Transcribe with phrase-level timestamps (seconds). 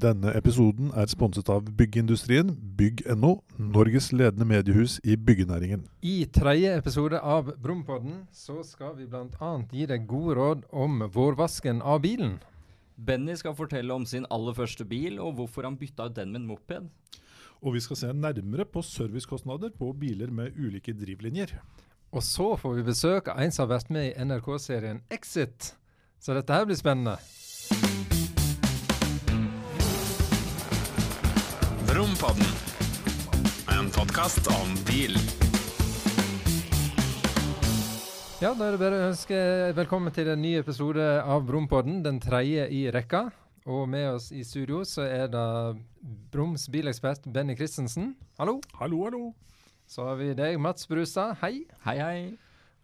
[0.00, 5.82] Denne episoden er sponset av Byggeindustrien, bygg.no, Norges ledende mediehus i byggenæringen.
[6.00, 9.50] I tredje episode av Brumpodden så skal vi bl.a.
[9.68, 12.38] gi deg gode råd om vårvasken av bilen.
[12.96, 16.46] Benny skal fortelle om sin aller første bil, og hvorfor han bytta ut den med
[16.46, 16.88] en moped.
[17.60, 21.58] Og vi skal se nærmere på servicekostnader på biler med ulike drivlinjer.
[22.16, 25.74] Og så får vi besøk av en som har vært med i NRK-serien Exit.
[26.16, 27.18] Så dette her blir spennende.
[32.00, 32.46] Rompodden.
[33.78, 35.18] En podkast om bil.
[38.40, 39.40] Ja, da er det bare å ønske
[39.76, 43.26] velkommen til en ny episode av Brompodden, den tredje i rekka.
[43.68, 45.44] Og med oss i studio så er det
[46.32, 48.14] Broms bilekspert Benny Christensen.
[48.40, 48.62] Hallo.
[48.80, 49.22] Hallo, hallo.
[49.84, 51.36] Så har vi deg, Mats Brustad.
[51.42, 51.66] Hei.
[51.84, 52.22] Hei, hei.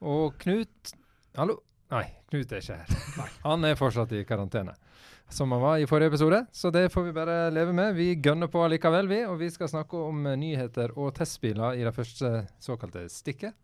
[0.05, 0.93] Og Knut
[1.41, 1.63] Hallo?
[1.89, 3.33] Nei, Knut er ikke her.
[3.49, 4.77] Han er fortsatt i karantene,
[5.29, 6.41] som han var i forrige episode.
[6.53, 7.95] Så det får vi bare leve med.
[7.99, 9.23] Vi gønner på likevel, vi.
[9.27, 13.57] Og vi skal snakke om nyheter og testbiler i det første såkalte stikket.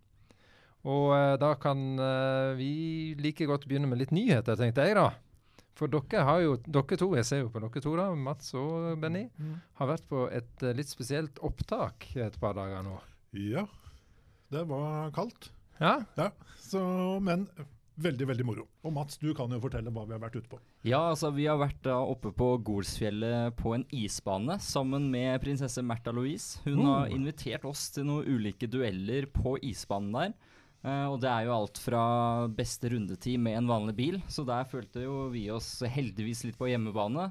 [0.83, 2.73] Og eh, da kan eh, vi
[3.23, 5.13] like godt begynne med litt nyheter, tenkte jeg da.
[5.79, 8.99] For dere har jo, dere to, jeg ser jo på dere to, da, Mats og
[9.01, 9.29] Benny,
[9.79, 12.99] har vært på et eh, litt spesielt opptak et par dager nå.
[13.39, 13.65] Ja,
[14.53, 15.53] det var kaldt.
[15.79, 16.29] Ja, Ja,
[16.61, 16.83] så,
[17.25, 17.47] men
[18.01, 18.67] veldig, veldig moro.
[18.87, 20.61] Og Mats, du kan jo fortelle hva vi har vært ute på.
[20.89, 25.85] Ja, altså vi har vært da oppe på Golsfjellet på en isbane sammen med prinsesse
[25.85, 26.63] Märtha Louise.
[26.65, 26.89] Hun mm.
[26.89, 30.35] har invitert oss til noen ulike dueller på isbanen der.
[30.83, 32.05] Uh, og det er jo alt fra
[32.51, 36.73] beste rundetid med en vanlig bil, så der følte jo vi oss heldigvis litt på
[36.73, 37.29] hjemmebane.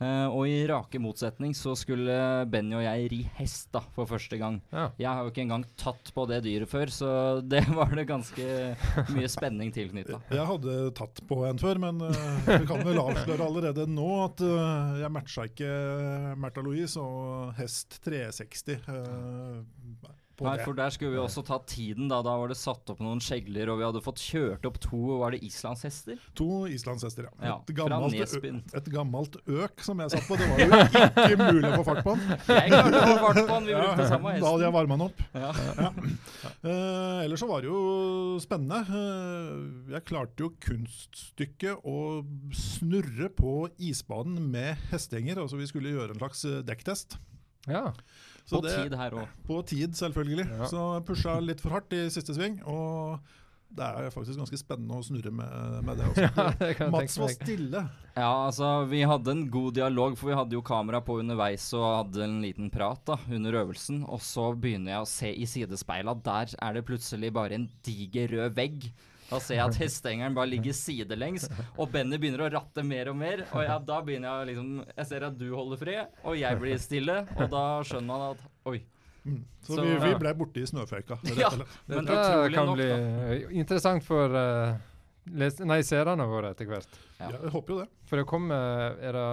[0.00, 2.14] Eh, og i rake motsetning så skulle
[2.48, 4.60] Benny og jeg ri hest da, for første gang.
[4.72, 4.88] ja.
[5.00, 7.10] Jeg har jo ikke engang tatt på det dyret før, så
[7.52, 8.46] det var det ganske
[9.12, 10.22] mye spenning tilknytta.
[10.40, 14.42] Jeg hadde tatt på en før, men uh, vi kan vel avsløre allerede nå at
[14.44, 15.70] uh, jeg matcha ikke
[16.40, 19.58] Märtha Louise og hest 360 eh,
[20.40, 20.64] på Nei, det.
[20.66, 22.22] for der skulle vi også ta tiden, da.
[22.24, 25.36] Da var det satt opp noen skjegler, og vi hadde fått kjørt opp to var
[25.36, 26.18] det islandshester.
[26.40, 27.32] To islandshester, ja.
[27.50, 28.36] Ja, Et gammelt,
[28.80, 30.38] et gammelt øk som jeg satt på.
[30.40, 32.34] Det var jo ikke mulig å få fart på den.
[32.60, 34.76] Jeg klarte å få fart på den, vi brukte samme da hadde jeg hesten.
[34.76, 35.22] varma den opp.
[35.36, 35.90] Ja.
[36.60, 38.80] Eh, ellers så var det jo spennende.
[38.90, 41.96] Uh, jeg klarte jo kunststykket å
[42.56, 45.40] snurre på isbanen med hestehenger.
[45.42, 47.18] Altså vi skulle gjøre en slags eh, dekktest.
[47.68, 47.90] ja.
[48.50, 49.34] Så På det- tid her òg.
[49.46, 50.48] På tid, selvfølgelig.
[50.50, 50.66] Ja.
[50.70, 52.56] Så jeg pusha litt for hardt i siste sving.
[52.66, 53.20] Og
[53.70, 56.30] det er faktisk ganske spennende å snurre med, med det også.
[56.40, 57.82] Ja, det Mats var stille.
[58.16, 61.86] Ja, altså, vi hadde en god dialog, for vi hadde jo kamera på underveis og
[62.00, 64.02] hadde en liten prat da, under øvelsen.
[64.10, 68.34] Og så begynner jeg å se i sidespeila, der er det plutselig bare en diger
[68.34, 68.90] rød vegg.
[69.30, 71.46] Da ser jeg at hestehengeren bare ligger sidelengs,
[71.78, 73.44] og Benny begynner å ratte mer og mer.
[73.54, 76.80] Og ja, da begynner jeg liksom Jeg ser at du holder fred, og jeg blir
[76.82, 78.80] stille, og da skjønner man at Oi.
[79.24, 79.40] Mm.
[79.60, 81.18] Så, Så- vi, vi ble borte i snøføyka.
[81.36, 81.50] Ja.
[81.86, 82.18] Men det
[82.54, 83.40] kan nok, bli da.
[83.52, 84.78] interessant for uh,
[85.28, 86.88] nei, seerne våre etter hvert.
[87.18, 87.28] Ja.
[87.28, 87.88] Ja, jeg håper jo det.
[88.08, 89.26] For det kommer er det,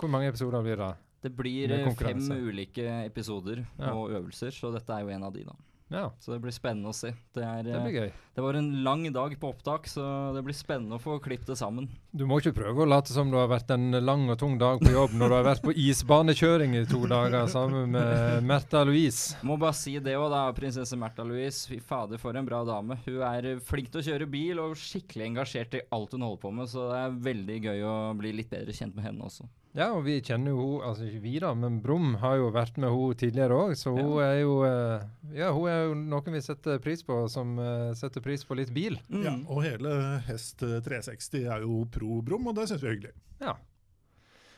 [0.00, 0.94] Hvor mange episoder blir det?
[1.26, 3.92] Det blir eh, fem ulike episoder Ja.
[3.92, 5.54] og øvelser, så dette er jo en av de, da.
[5.88, 7.12] Ja, Så det blir spennende å se.
[7.34, 8.08] Det, er, det eh, blir gøy.
[8.34, 10.02] det var en lang dag på opptak, så
[10.34, 11.86] det blir spennende å få klippet det sammen.
[12.10, 14.82] Du må ikke prøve å late som du har vært en lang og tung dag
[14.82, 19.38] på jobb når du har vært på isbanekjøring i to dager sammen med Märtha Louise.
[19.46, 20.42] Må bare si det òg, da.
[20.56, 21.68] Prinsesse Märtha Louise.
[21.70, 22.98] Fy fader, for en bra dame.
[23.06, 26.42] Hun er eh, flink til å kjøre bil og skikkelig engasjert i alt hun holder
[26.42, 29.46] på med, så det er veldig gøy å bli litt bedre kjent med henne også.
[29.76, 32.78] Ja, og vi kjenner jo henne, altså ikke vi da, men Brum har jo vært
[32.80, 35.04] med henne tidligere òg, så hun er jo eh,
[35.36, 38.72] Ja, hun er jo noen vi setter pris på, som eh, setter pris på litt
[38.72, 38.96] bil.
[39.12, 39.22] Mm.
[39.26, 39.94] Ja, og hele
[40.30, 43.16] Hest 360 er jo pro Brum, og det syns vi er hyggelig.
[43.44, 43.56] Ja.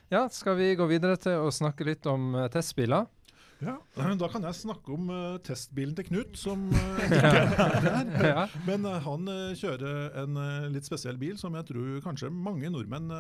[0.09, 3.11] Ja, skal vi gå videre til å snakke litt om eh, testbiler?
[3.59, 3.75] Ja,
[4.21, 8.23] Da kan jeg snakke om uh, testbilen til Knut, som uh.
[8.23, 8.47] Ja.
[8.69, 9.27] Men uh, han
[9.59, 10.39] kjører en
[10.75, 13.11] litt spesiell bil som jeg tror kanskje mange nordmenn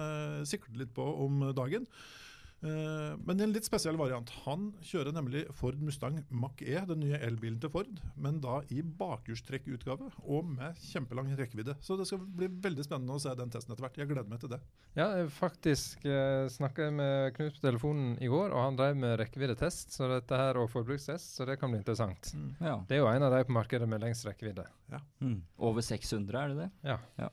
[0.46, 1.88] sikter litt på om dagen.
[2.60, 4.30] Eh, men i en litt spesiell variant.
[4.44, 10.10] Han kjører nemlig Ford Mustang Mach-E, den nye elbilen til Ford, men da i bakhjulstrekkutgave
[10.24, 11.76] og med kjempelang rekkevidde.
[11.84, 14.00] Så det skal bli veldig spennende å se den testen etter hvert.
[14.02, 14.60] Jeg gleder meg til det.
[14.98, 19.18] Ja, jeg faktisk eh, snakka med Knut på telefonen i går, og han drev med
[19.22, 22.32] rekkeviddetest så dette her, og forbrukstest, så det kan bli interessant.
[22.58, 22.78] Ja.
[22.88, 24.66] Det er jo en av de på markedet med lengst rekkevidde.
[25.22, 25.42] Mm.
[25.62, 26.70] Over 600, er det det?
[26.90, 26.98] Ja.
[27.20, 27.30] Ja.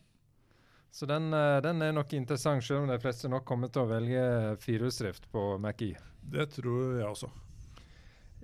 [0.96, 3.90] Så den, eh, den er nok interessant, selv om de fleste nok kommer til å
[3.90, 4.22] velge
[4.64, 5.90] firehjulsdrift på Mac-I.
[6.32, 7.28] Det tror jeg også.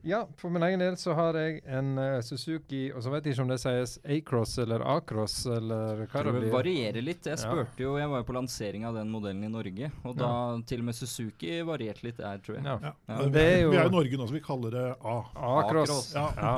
[0.04, 3.36] Ja, for min egen del så har jeg en uh, Suzuki, og så vet jeg
[3.36, 7.24] ikke om det sies A-cross eller A-cross eller hva det Det varierer litt.
[7.30, 7.44] Jeg Ja.
[7.44, 10.32] spurte jo, jeg var jo på lansering av den modellen i Norge, og da
[10.66, 12.66] til og med Suzuki varierte litt der, tror jeg.
[12.66, 12.78] Ja.
[12.82, 12.94] Ja.
[13.08, 13.18] Ja.
[13.22, 15.18] Vi, Det er jo- vi er i Norge nå, så vi kaller det A.
[15.36, 16.14] A-cross.
[16.16, 16.26] Ja.
[16.36, 16.56] Ja.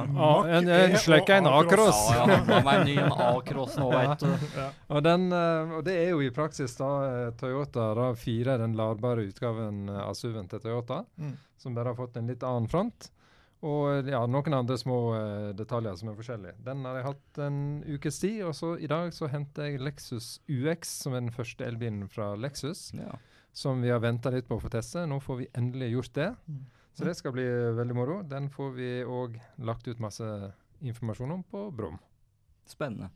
[0.59, 2.01] En, en og slekka en A-cross.
[2.13, 2.61] Ja, ja.
[2.63, 4.27] meg ny en A-cross nå, veit du.
[4.93, 9.23] Og, den, eh, og det er jo i praksis da Toyota RAV4 er den ladbare
[9.27, 11.33] utgaven eh, av SUV-en til Toyota, Mm.
[11.57, 13.09] som bare har fått en litt annen front.
[13.63, 16.57] Og eh, ja, noen andre små uh, detaljer som er forskjellige.
[16.65, 20.33] Den har jeg hatt en ukes tid, og så i dag så henter jeg Lexus
[20.51, 23.15] UX, som er den første elbilen fra Lexus, Ja.
[23.55, 25.05] som vi har venta litt på å få teste.
[25.07, 26.29] Nå får vi endelig gjort det.
[26.49, 26.63] Mm.
[26.93, 27.45] Så det skal bli
[27.79, 28.21] veldig moro.
[28.27, 30.27] Den får vi òg lagt ut masse
[30.83, 31.97] informasjon om på Brum.
[32.69, 33.09] Spennende.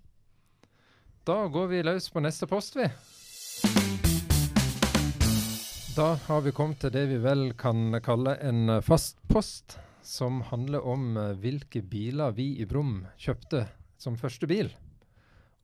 [1.28, 2.88] Da går vi løs på neste post, vi.
[5.98, 10.42] Da har vi kommet til det vi vel kan kalle en eh, fast post, som
[10.50, 13.66] handler om eh, hvilke biler vi i Brum kjøpte
[14.00, 14.72] som første bil.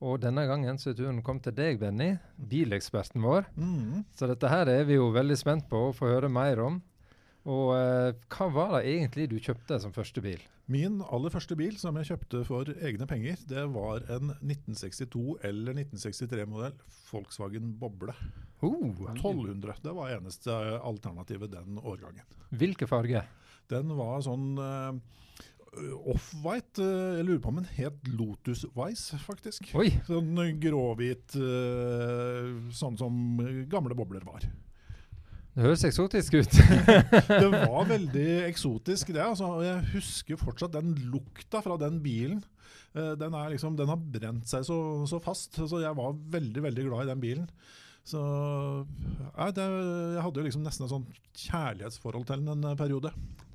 [0.03, 3.47] Og denne gangen så er turen kommet til deg, Benny, bileksperten vår.
[3.55, 4.03] Mm.
[4.11, 6.81] Så dette her er vi jo veldig spent på å få høre mer om.
[7.47, 10.43] Og eh, hva var det egentlig du kjøpte som første bil?
[10.71, 15.75] Min aller første bil som jeg kjøpte for egne penger, det var en 1962 eller
[15.75, 16.77] 1963-modell
[17.09, 18.15] Volkswagen Boble.
[18.63, 19.81] Oh, 1200.
[19.83, 22.23] Det var eneste alternativet den årgangen.
[22.51, 23.27] hvilke farger?
[23.71, 24.97] Den var sånn eh,
[26.11, 26.81] off-white.
[26.83, 29.71] eh, jeg lurer på om den het Lotus Vice, faktisk.
[29.79, 29.89] Oi!
[30.09, 33.17] Sånn gråhvit, eh, sånn som
[33.71, 34.45] gamle bobler var.
[35.53, 36.55] Det høres eksotisk ut.
[37.29, 39.21] Det var veldig eksotisk, det.
[39.21, 39.51] Altså.
[39.65, 42.41] Jeg husker fortsatt den lukta fra den bilen.
[42.93, 44.75] Den, er liksom, den har brent seg så,
[45.09, 45.57] så fast.
[45.57, 47.47] Så jeg var veldig veldig glad i den bilen.
[48.03, 53.13] Så ja, det, Jeg hadde jo liksom nesten et sånt kjærlighetsforhold til den en periode.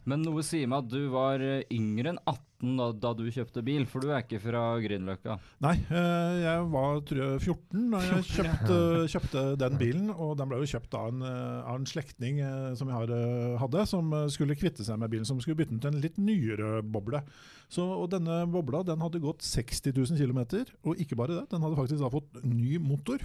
[0.08, 3.60] Men noe sier meg at du var eh, yngre enn 18 da, da du kjøpte
[3.62, 5.36] bil, for du er ikke fra Grünerløkka.
[5.62, 8.78] Nei, eh, jeg var tror jeg, 14 da jeg kjøpte,
[9.12, 10.08] kjøpte den bilen.
[10.14, 12.40] Og den ble jo kjøpt av en, eh, av en slektning
[12.78, 13.20] som jeg
[13.60, 15.28] hadde, som skulle kvitte seg med bilen.
[15.28, 17.20] Som skulle bytte den til en litt nyere boble.
[17.68, 20.64] Så, og denne bobla den hadde gått 60 000 km.
[20.88, 23.20] Og ikke bare det, den hadde faktisk da fått ny motor.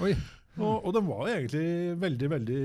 [0.00, 0.16] Oi.
[0.60, 2.62] Og, og den var egentlig veldig veldig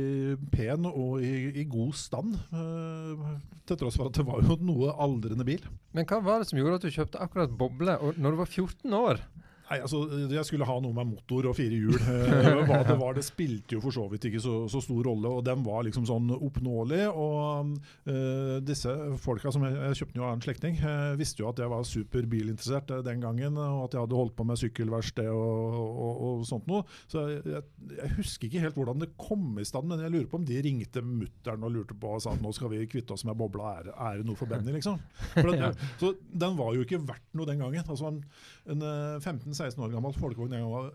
[0.52, 1.32] pen og i,
[1.62, 2.36] i god stand.
[2.52, 3.38] uh,
[3.68, 5.64] til tross for at det var jo noe aldrende bil.
[5.96, 8.98] Men hva var det som gjorde at du kjøpte akkurat boble når du var 14
[8.98, 9.24] år?
[9.68, 10.00] Nei, altså,
[10.32, 11.98] Jeg skulle ha noe med motor og fire hjul.
[11.98, 15.28] Eh, Hva det var, det spilte jo for så vidt ikke så, så stor rolle.
[15.28, 17.02] og Den var liksom sånn oppnåelig.
[17.12, 17.74] Og
[18.08, 18.94] uh, disse
[19.24, 22.94] folka som jeg, jeg kjøpte av en slektning, uh, visste jo at jeg var superbilinteressert
[22.96, 23.60] uh, den gangen.
[23.60, 26.86] Og at jeg hadde holdt på med sykkelverksted og, og, og, sånt noe.
[27.12, 30.40] Så jeg, jeg, husker ikke helt hvordan det kom i stand, men jeg lurer på
[30.40, 33.26] om de ringte mutter'n og lurte på og sa at nå skal vi kvitte oss
[33.28, 35.00] med bobla, er, er det noe for Benny, liksom?
[35.34, 37.84] For den, så den var jo ikke verdt noe den gangen.
[37.84, 38.24] altså en,
[38.72, 38.88] en
[39.20, 40.92] 15 16 år gammel folkevogn en gang var,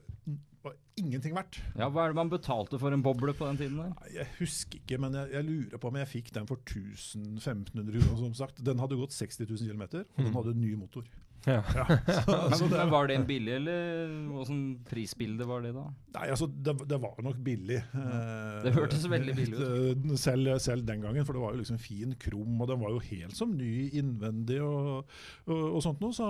[0.62, 1.58] var ingenting verdt.
[1.78, 3.80] Ja, Hva er det man betalte for en boble på den tiden?
[3.82, 4.14] der?
[4.14, 8.22] Jeg husker ikke, men jeg, jeg, lurer på om jeg fikk den for 1500 kroner,
[8.22, 8.62] som sagt.
[8.64, 10.38] Den hadde gått 60 000 km, og den mhm.
[10.38, 11.08] hadde ny motor.
[11.46, 11.60] Ja.
[11.74, 11.84] Ja,
[12.22, 14.12] så, Men, så det, men Var det en billig, eller
[14.42, 15.88] åssen prisbilde var det da?
[16.12, 17.78] nei, altså, det, det var nok billig.
[17.96, 20.02] Eh, Det hørtes veldig billig ut.
[20.12, 22.92] eh, Selv, selv den gangen, for det var jo liksom fin krom, og den var
[22.92, 25.08] jo helt som ny innvendig og,
[25.48, 26.12] og, og sånt noe.
[26.14, 26.28] Så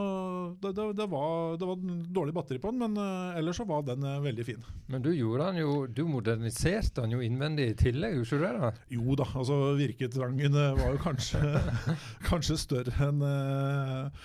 [0.63, 1.83] det, det, det, var, det var
[2.21, 4.63] dårlig batteri på den, men eh, ellers så var den veldig fin.
[4.93, 8.55] Men du gjorde den jo Du moderniserte den jo innvendig i tillegg, gjorde du det?
[8.63, 8.73] da?
[8.97, 11.43] Jo da, altså virketrangen var jo kanskje,
[12.31, 14.23] kanskje større enn eh,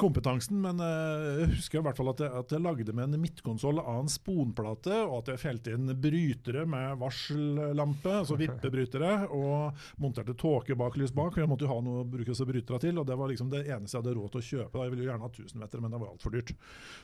[0.00, 3.22] kompetansen, men eh, jeg husker i hvert fall at jeg, at jeg lagde med en
[3.22, 9.82] midtkonsoll av en sponplate, og at jeg felte inn brytere med varsellampe, altså vippebrytere, og
[10.02, 13.08] monterte tåkebaklys bak, for jeg måtte jo ha noe å bruke disse bryterne til, og
[13.08, 14.72] det var liksom det eneste jeg hadde råd til å kjøpe.
[14.76, 14.86] Da.
[14.86, 16.54] Jeg ville jo gjerne ha 1000 meter, men det var altfor dyrt.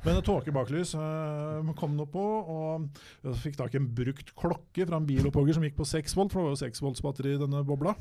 [0.07, 2.25] Men tåkebaklys eh, kom nå på,
[2.55, 2.89] og
[3.27, 6.35] jeg fikk tak i en brukt klokke fra en bilopphogger som gikk på 6 volt,
[6.35, 7.97] for det var jo 6 volts batteri i denne bobla.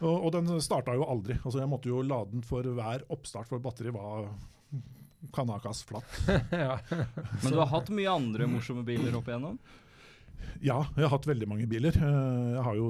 [0.00, 1.36] Og, og den starta jo aldri.
[1.44, 4.28] Altså Jeg måtte jo lade den for hver oppstart, for batteriet var
[5.36, 6.16] kanakas flatt.
[6.50, 6.78] ja.
[7.42, 9.58] Men du har hatt mye andre morsomme biler opp igjennom?
[10.64, 11.92] Ja, jeg har hatt veldig mange biler.
[11.96, 12.86] Eh, Jeg har jo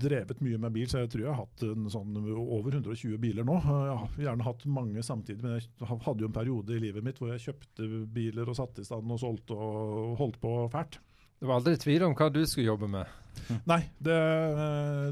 [0.00, 3.44] drevet mye med bil, så jeg tror jeg har hatt en sånn over 120 biler
[3.48, 3.58] nå.
[3.60, 7.04] Eh, Jeg har gjerne hatt mange samtidig, men jeg hadde jo en periode i livet
[7.04, 11.00] mitt hvor jeg kjøpte biler og satte i stand og solgte og holdt på fælt.
[11.44, 13.08] Det var aldri tvil om hva du skulle jobbe med.
[13.68, 14.14] Nei, det,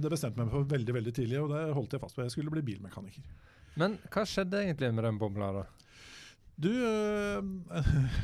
[0.01, 2.25] det bestemte jeg meg for veldig veldig tidlig, og det holdt jeg fast på.
[2.25, 3.27] Jeg skulle bli bilmekaniker.
[3.77, 5.51] Men hva skjedde egentlig med den bobla?
[5.59, 5.67] da?
[6.65, 7.43] Du, øh,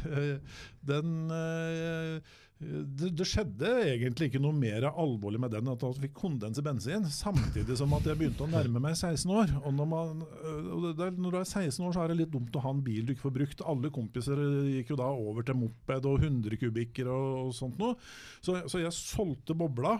[0.95, 6.17] den øh, det, det skjedde egentlig ikke noe mer alvorlig med den at han fikk
[6.19, 9.53] kondens i bensin, samtidig som at jeg begynte å nærme meg 16 år.
[9.63, 12.33] Og når, man, øh, og det, når du er 16 år, så er det litt
[12.35, 13.63] dumt å ha en bil du ikke får brukt.
[13.75, 17.95] Alle kompiser gikk jo da over til moped og 100 kubikker og, og sånt noe.
[18.43, 19.95] Så, så jeg solgte bobla.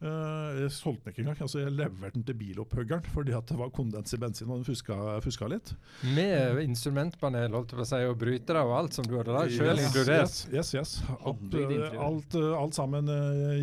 [0.00, 1.40] Eh, jeg solgte den ikke engang.
[1.44, 4.68] Altså, jeg leverte den til bilopphuggeren fordi at det var kondens i bensin og den
[4.68, 5.74] fuska, fuska litt.
[6.16, 9.52] Med instrumentpanel holdt jeg på å si, og brytere og alt som du hadde der,
[9.52, 10.24] sjøl inkludert.
[10.24, 10.94] Yes, yes, yes.
[11.20, 13.12] Alt, eh, alt, eh, alt sammen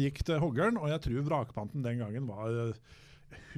[0.03, 2.77] gikk til hoggeren, og jeg tror vrakpanten den gangen var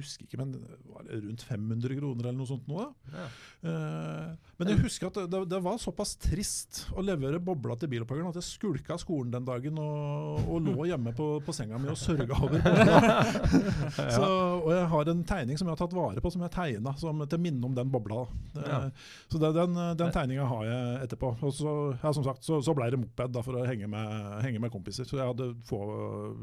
[0.00, 0.54] husker ikke, men
[0.90, 2.66] var det rundt 500 kroner eller noe sånt.
[2.70, 3.14] Nå, da.
[3.14, 3.28] Ja.
[3.60, 8.32] Uh, men jeg husker at det, det, var såpass trist å levere bobla til bilopphuggeren
[8.32, 11.98] at jeg skulka skolen den dagen og, og lå hjemme på, på senga mi og
[12.00, 12.64] sørga over.
[14.16, 16.94] Så, og jeg har en tegning som jeg har tatt vare på, som jeg tegna
[17.00, 18.24] til minne om den bobla.
[18.56, 18.88] Eh,
[19.28, 21.32] Så det, den, den tegninga har jeg etterpå.
[21.46, 24.26] Og så, ja, som sagt, så, så ble det moped da, for å henge med,
[24.44, 25.08] henge med kompiser.
[25.08, 25.80] Så jeg hadde få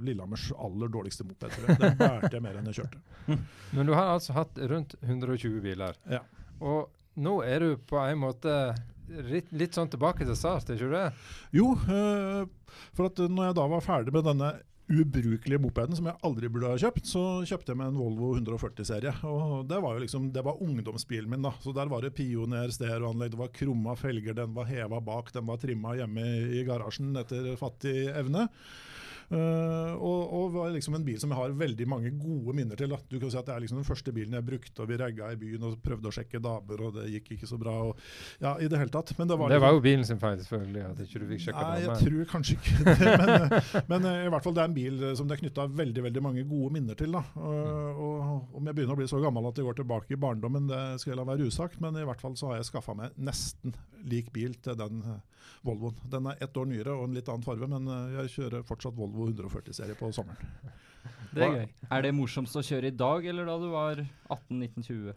[0.06, 1.58] Lillehammers aller dårligste moped.
[1.68, 3.04] Den bærte jeg mer enn jeg kjørte.
[3.76, 5.98] Men du har altså hatt rundt 120 biler.
[6.12, 6.22] Ja.
[6.64, 6.88] Og
[7.18, 8.54] nå er du på en måte
[9.28, 11.06] litt, litt sånn tilbake til start, ikke det?
[11.56, 12.48] Jo, eh,
[12.96, 14.56] for at når jeg da var ferdig med denne
[14.88, 19.12] ubrukelige mopeden som jeg aldri burde ha kjøpt, så kjøpte jeg meg en Volvo 140-serie.
[19.28, 21.44] Og Det var jo liksom, det var ungdomsbilen min.
[21.44, 25.34] da, så Der var det Pioner stereoanlegg, det var krumma felger, den var heva bak,
[25.34, 28.48] den var trimma hjemme i, i garasjen etter fattig evne.
[29.28, 32.94] Eh, og, og var liksom en bil som jeg har veldig mange gode minner til.
[32.94, 33.00] Da.
[33.12, 35.32] Du kan si at Det er liksom den første bilen jeg brukte, og vi ragga
[35.34, 37.74] i byen og prøvde å sjekke damer, og det gikk ikke så bra.
[37.90, 38.00] Og,
[38.44, 39.12] ja, i Det hele tatt.
[39.20, 41.66] Men det var, Det liksom- jo bilen sin feil, selvfølgelig, at ikke du fikk sjekka
[41.68, 42.98] Nei, jeg tror kanskje ikke det.
[43.18, 45.68] Men, men eh, i hvert fall det er en bil eh, som det er knytta
[45.68, 47.12] veldig veldig mange gode minner til.
[47.12, 47.24] da.
[47.36, 50.70] Og, og Om jeg begynner å bli så gammel at jeg går tilbake i barndommen,
[50.72, 53.18] det skal jeg la være usagt, men i hvert fall så har jeg skaffa meg
[53.18, 53.76] nesten
[54.08, 55.02] lik bil til den
[55.66, 55.96] Volvoen.
[56.12, 59.17] Den er ett år nyere og en litt annen farve, men jeg kjører fortsatt Volvo
[59.26, 60.74] 140-serie på sommeren.
[61.34, 61.70] Det er gøy.
[61.94, 64.02] Er det morsomst å kjøre i dag, eller da du var
[64.34, 65.16] 18-19-20?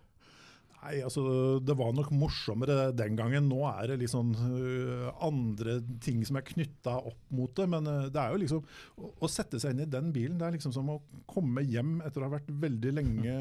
[0.81, 1.23] Nei, altså
[1.61, 3.49] Det var nok morsommere den gangen.
[3.51, 7.67] Nå er det liksom øh, andre ting som er knytta opp mot det.
[7.69, 8.63] Men øh, det er jo liksom
[8.97, 11.99] å, å sette seg inn i den bilen, det er liksom som å komme hjem
[12.07, 13.37] etter å ha vært veldig lenge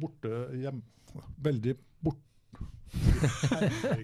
[0.00, 0.80] borte hjem.
[1.44, 1.76] Veldig.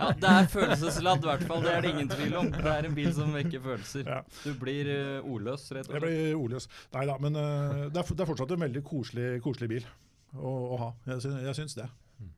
[0.01, 1.63] Ja, det er følelsesladd, i hvert fall.
[1.65, 2.51] Det er det ingen tvil om.
[2.55, 4.09] Det er en bil som vekker følelser.
[4.09, 4.21] Ja.
[4.45, 6.69] Du blir uh, ordløs, rett og Jeg blir ordløs.
[6.97, 9.91] Nei da, men uh, det, er, det er fortsatt en veldig koselig, koselig bil
[10.35, 10.93] å, å ha.
[11.09, 11.89] Jeg, sy jeg syns det.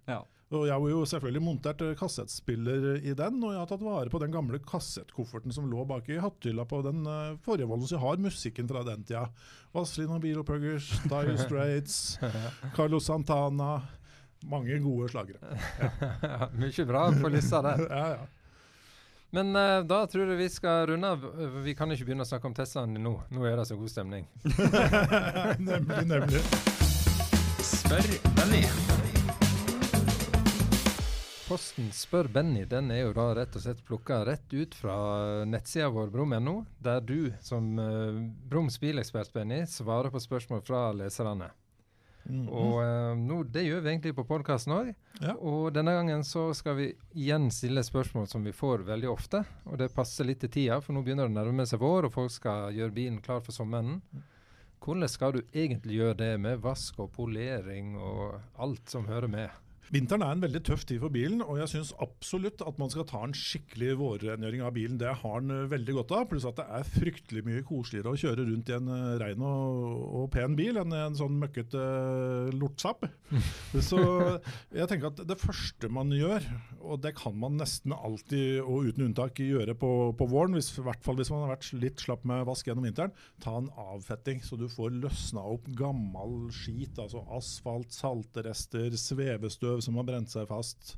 [0.09, 0.23] Ja.
[0.55, 4.13] Og jeg har jo selvfølgelig montert eh, kassettspiller i den, og jeg har tatt vare
[4.13, 7.97] på den gamle kassettkofferten som lå bak i hatthylla på den uh, forrige Volvoen, så
[7.97, 9.25] jeg har musikken fra den tida.
[9.75, 12.21] Vazelina Bilopphuggers, Dire Straits,
[12.79, 13.81] Carlos Santana.
[14.45, 15.59] Mange gode slagere.
[16.23, 17.87] Ja, Mye bra på lista der.
[17.91, 18.27] Ja, ja.
[19.31, 21.25] Men uh, da tror jeg vi skal runde av.
[21.65, 23.17] Vi kan ikke begynne å snakke om Teslaen nå.
[23.35, 24.29] Nå er det så god stemning.
[25.59, 26.45] nemlig, nemlig.
[27.67, 28.07] Spør
[28.39, 28.63] Benny.
[31.47, 34.97] Posten Spør Benny den er jo da rett og slett plukka rett ut fra
[35.47, 38.17] nettsida vår brum.no, der du som uh,
[38.51, 41.53] Broms bilekspert, Benny, svarer på spørsmål fra leserne.
[42.27, 42.47] Mhm.
[42.51, 44.95] Og eh, nå, Det gjør vi egentlig på podkasten òg.
[45.23, 45.35] Ja.
[45.37, 49.45] Og denne gangen så skal vi igjen stille spørsmål som vi får veldig ofte.
[49.67, 52.17] Og det passer litt til tida, for nå begynner det å nærme seg vår, og
[52.17, 54.01] folk skal gjøre bilen klar for sommeren.
[54.83, 59.51] Hvordan skal du egentlig gjøre det med vask og polering og alt som hører med?
[59.95, 63.07] Vinteren er en veldig tøff tid for bilen, og jeg syns absolutt at man skal
[63.07, 64.99] ta en skikkelig vårrengjøring av bilen.
[64.99, 66.25] Det har den eh, veldig godt av.
[66.31, 70.01] Pluss at det er fryktelig mye koseligere å kjøre rundt i en eh, rein og,
[70.23, 73.07] og pen bil enn i en sånn møkkete uh, lortsapp.
[73.89, 74.01] Så
[74.75, 76.43] jeg tenker at det første man gjør,
[76.83, 80.87] og det kan man nesten alltid og uten unntak gjøre på, på våren, hvis, i
[80.87, 84.43] hvert fall hvis man har vært litt slapp med vask gjennom vinteren, ta en avfetting
[84.43, 90.47] så du får løsna opp gammel skit, altså asfalt, salterester, svevestøv som har brent seg
[90.49, 90.95] fast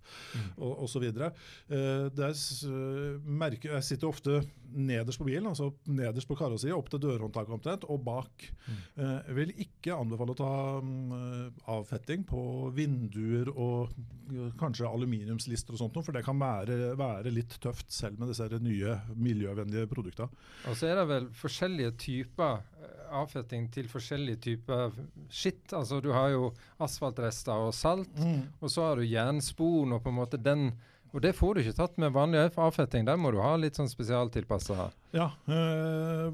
[0.56, 1.06] og osv.
[1.08, 1.30] Uh,
[1.72, 4.40] eh, merke- jeg sitter ofte
[4.74, 8.46] nederst på bilen, altså nederst på karosseriet, opp til dørhåndtaket omtrent, og bak.
[8.68, 10.52] Eh, jeg vil ikke anbefale å ta
[10.84, 12.42] mm, eh, avfetting på
[12.76, 13.94] vinduer og
[14.32, 18.48] uh, kanskje aluminiumslister og sånt, for det kan være, være litt tøft selv med disse
[18.62, 20.28] nye miljøvennlige produktene.
[20.68, 24.92] Og så er det vel forskjellige typer eh, avfetting til forskjellige typer
[25.32, 25.72] skitt.
[25.76, 26.52] Altså du har jo
[26.84, 28.12] asfaltrester og salt,
[28.60, 30.70] og så har du jernspon og på en måte den
[31.16, 33.06] Og det får du ikke tatt med vanlig avfetting.
[33.08, 34.90] Der må du ha litt sånn spesialtilpassa.
[35.16, 36.28] Ja, eh,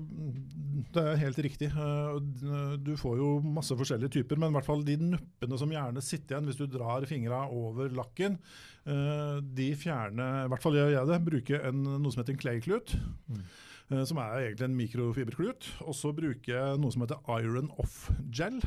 [0.95, 1.69] det er helt riktig.
[1.71, 5.71] Eh, d- Du får jo masse forskjellige typer, men i hvert fall de nuppene som
[5.71, 8.39] gjerne sitter igjen hvis du drar fingra over lakken,
[8.87, 11.21] eh, de fjerner I hvert fall gjør jeg det.
[11.31, 12.97] Bruker en, noe som heter en clay-klut.
[13.31, 13.45] eh,
[14.09, 15.71] som er egentlig en mikrofiberklut.
[15.87, 18.61] Og så bruker jeg noe som heter Iron Off Gel.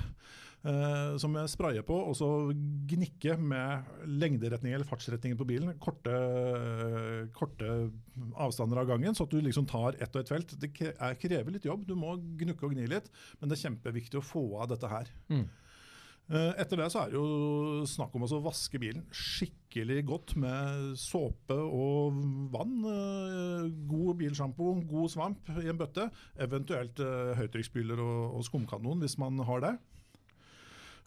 [0.68, 2.28] eh, som jeg sprayer på, og så
[2.90, 5.70] gnikker med lengderetning eller fartsretningen på bilen.
[5.80, 7.70] Korte, eh, korte
[8.36, 10.60] avstander av gangen, så at du liksom tar ett og ett felt.
[10.60, 13.08] Det er- krever litt jobb, du må gnukke og gni litt,
[13.40, 15.08] men det er kjempeviktig å få av dette her.
[15.30, 15.48] Mm.
[16.28, 20.98] Eh, Etter det så er det jo snakk om å vaske bilen skikkelig godt med
[21.00, 22.18] såpe og
[22.52, 22.74] vann.
[22.92, 26.10] Eh, God bilsjampo, god svamp i en bøtte.
[26.44, 29.78] Eventuelt eh, høytrykksspyler og, skumkanon hvis man har det.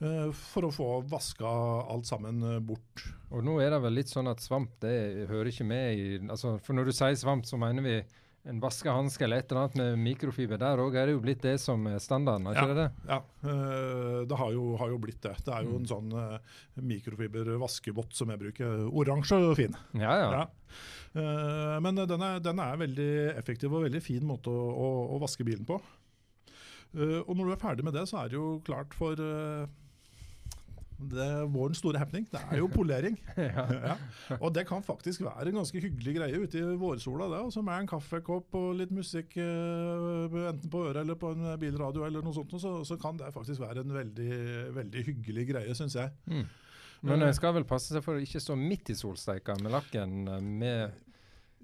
[0.00, 1.48] For å få vaska
[1.92, 3.02] alt sammen bort.
[3.36, 6.54] Og nå er det vel litt sånn at svamp det hører ikke med i altså,
[6.64, 7.98] For når du sier svamp, så mener vi
[8.49, 10.61] en vaskehanske eller et eller annet med mikrofiber.
[10.61, 12.87] Der òg er det jo blitt det som standarden, er ikke det det?
[13.11, 15.35] Ja, eh, det har jo, har jo blitt det.
[15.44, 18.87] Det er jo en sånn eh, mikrofiber vaskebåt som jeg bruker.
[18.88, 19.76] Oransje og fin.
[19.92, 20.30] Ja, ja.
[20.38, 20.44] Ja.
[21.20, 25.20] Eh, men den er, den er veldig effektiv og veldig fin måte å, å, å
[25.20, 25.80] vaske bilen på.
[26.90, 29.20] Og når du er ferdig med det, så er det jo klart for
[31.11, 32.26] det er vårens store happening.
[32.30, 33.19] Det er jo polering.
[33.37, 33.64] ja.
[33.73, 33.97] ja.
[34.38, 37.28] Og det kan faktisk være en ganske hyggelig greie ute i vårsola.
[37.33, 41.52] det, altså Med en kaffekopp og litt musikk eh, enten på øret eller på en
[41.61, 44.40] bilradio, eller noe sånt, så, så kan det faktisk være en veldig,
[44.76, 46.12] veldig hyggelig greie, syns jeg.
[46.30, 46.49] Mm.
[47.09, 50.26] Men en skal vel passe seg for å ikke stå midt i solsteika med lakken
[50.28, 51.07] eh, med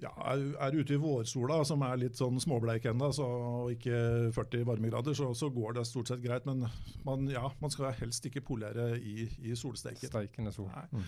[0.03, 4.29] Ja, er, er ute i vårsola, som er litt sånn småbleik ennå, så- og ikke
[4.37, 6.45] 40 varmegrader, så, så går det stort sett greit.
[6.45, 6.67] Men
[7.07, 10.11] man, ja, man skal helst ikke polere i, i solsteiken.
[10.11, 10.69] steikende sol.
[10.93, 11.07] Mm.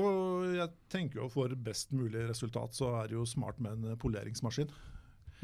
[0.00, 3.96] Og jeg tenker jo for best mulig resultat, så er det jo smart med en
[4.00, 4.70] poleringsmaskin.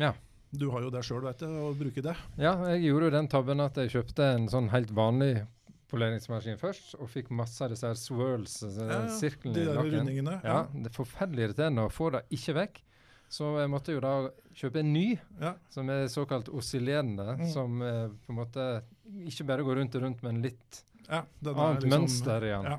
[0.01, 0.15] Ja.
[0.57, 2.15] Du har jo det sjøl, vet du, å bruke det.
[2.39, 5.43] Ja, jeg gjorde jo den tabben at jeg kjøpte en sånn helt vanlig
[5.91, 9.65] poleringsmaskin først, og fikk masse av disse her swirls, altså Ja, ja, sirklene De i
[9.69, 9.95] der lakken.
[10.01, 10.41] rundingene.
[10.45, 12.83] Ja, det er forferdelig irriterende å få det ikke vekk.
[13.29, 15.55] Så jeg måtte jo da kjøpe en ny, Ja.
[15.69, 17.53] som er såkalt oscillerende, Mm.
[17.53, 18.83] som eh, på en måte
[19.27, 22.65] ikke bare går rundt og rundt, men litt ja, annet liksom- mønster i den.
[22.65, 22.79] Ja.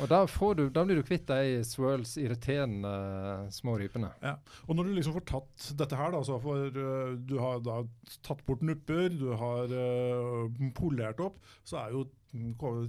[0.00, 4.10] Og da, får du, da blir du kvitt de swirls irriterende eh, små rypene.
[4.22, 4.36] Ja.
[4.66, 7.82] Og når du liksom får tatt dette her, da, så for du har da
[8.22, 12.06] tatt bort nupper, du har uh, polert opp, så er jo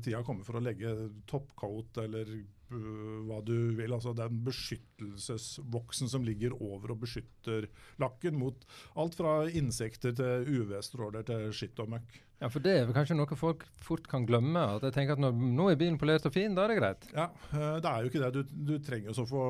[0.03, 0.91] tida kommer for å legge
[1.29, 3.93] topcoat eller uh, hva du vil.
[3.93, 7.67] Altså den beskyttelsesvoksen som ligger over og beskytter
[8.01, 8.65] lakken mot
[8.95, 12.21] alt fra insekter til UV-stråler til skitt og møkk.
[12.41, 14.59] Ja, for det er vel kanskje noe folk fort kan glemme.
[14.75, 17.05] At jeg tenker at når, nå er bilen polert og fin, da er det greit.
[17.15, 18.31] Ja, øh, det er jo ikke det.
[18.35, 19.43] Du, du trenger jo så få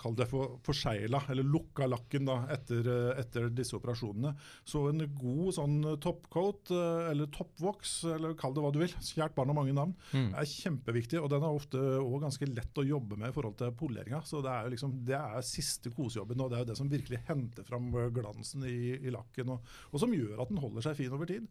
[0.00, 4.32] kall det for forsegla, eller lukka lakken da, etter, øh, etter disse operasjonene.
[4.64, 9.36] Så en god sånn topcoat, øh, eller toppvoks, eller kall det hva du vil, kjært
[9.36, 10.30] barn har mange navn, Mm.
[10.40, 11.20] er kjempeviktig.
[11.20, 14.22] Og den er ofte òg ganske lett å jobbe med i forhold til poleringa.
[14.24, 16.88] Så det er jo liksom, det er siste kosejobben, og det er jo det som
[16.88, 20.96] virkelig henter fram glansen i, i lakken, og, og som gjør at den holder seg
[21.02, 21.44] fin over tid.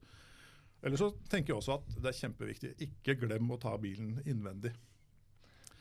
[0.86, 4.76] Eller så tenker jeg også at det er kjempeviktig, ikke glem å ta bilen innvendig.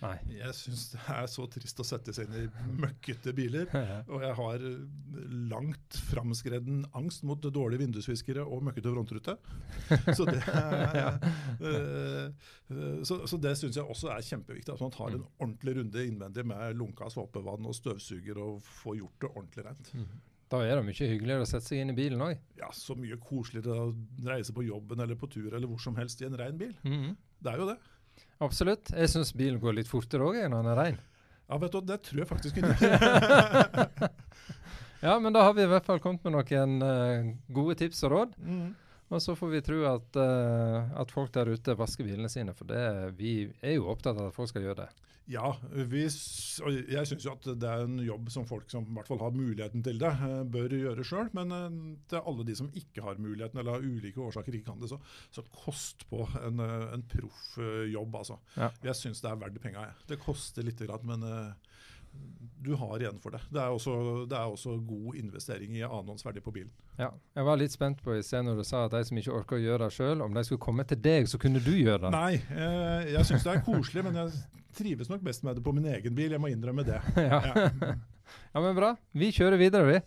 [0.02, 0.16] Nei.
[0.28, 3.70] Jeg syns det er så trist å sette seg inn i møkkete biler.
[4.12, 4.64] Og jeg har
[5.52, 9.36] langt framskreden angst mot dårlige vindusviskere og møkkete frontrute.
[10.12, 11.16] Så det, er,
[11.72, 12.52] eh,
[13.08, 14.76] så, så det syns jeg også er kjempeviktig.
[14.76, 19.20] At man tar en ordentlig runde innvendig med lunka såpevann og støvsuger og får gjort
[19.24, 19.94] det ordentlig rent.
[20.52, 22.38] Da er det mye hyggeligere å sette seg inn i bilen òg.
[22.60, 23.90] Ja, Så mye koseligere å
[24.28, 26.74] reise på jobben eller på tur eller hvor som helst i en rein bil.
[26.82, 27.76] Det er jo det.
[28.44, 28.92] Absolutt.
[28.94, 31.00] Jeg syns bilen går litt fortere òg når den er rein.
[31.46, 34.10] Ja, vet du, Det tror jeg faktisk ikke.
[35.00, 38.12] Ja, men da har vi i hvert fall kommet med noen uh, gode tips og
[38.14, 38.36] råd.
[38.40, 38.70] Mm.
[39.12, 42.66] Og så får vi tro at, uh, at folk der ute vasker bilene sine, for
[42.70, 42.80] det,
[43.18, 45.12] vi er jo opptatt av at folk skal gjøre det.
[45.26, 45.48] Ja,
[45.90, 49.22] vi, jeg syns jo at det er en jobb som folk som i hvert fall
[49.24, 51.30] har muligheten til det, eh, bør gjøre sjøl.
[51.34, 51.78] Men eh,
[52.12, 55.00] til alle de som ikke har muligheten, eller av ulike årsaker ikke kan det, så,
[55.34, 58.38] så kost på en, eh, en proff eh, jobb, altså.
[58.54, 58.70] Ja.
[58.86, 59.88] Jeg syns det er verdt penga.
[60.06, 61.26] Det koster lite grann, men
[62.62, 63.42] du har igjen for det.
[63.52, 63.92] Det er også,
[64.30, 66.70] det er også god investering i annenhåndsverdi på bilen.
[66.98, 67.10] Ja.
[67.36, 69.58] Jeg var litt spent på i sted når du sa at de som ikke orker
[69.58, 72.12] å gjøre det sjøl, om de skulle komme til deg, så kunne du gjøre det.
[72.14, 74.32] Nei, eh, jeg syns det er koselig, men jeg
[74.76, 76.36] trives nok best med det på min egen bil.
[76.36, 77.00] Jeg må innrømme det.
[77.30, 77.40] ja.
[77.40, 77.66] Ja.
[78.54, 78.94] ja, men bra.
[79.16, 79.98] Vi kjører videre, vi.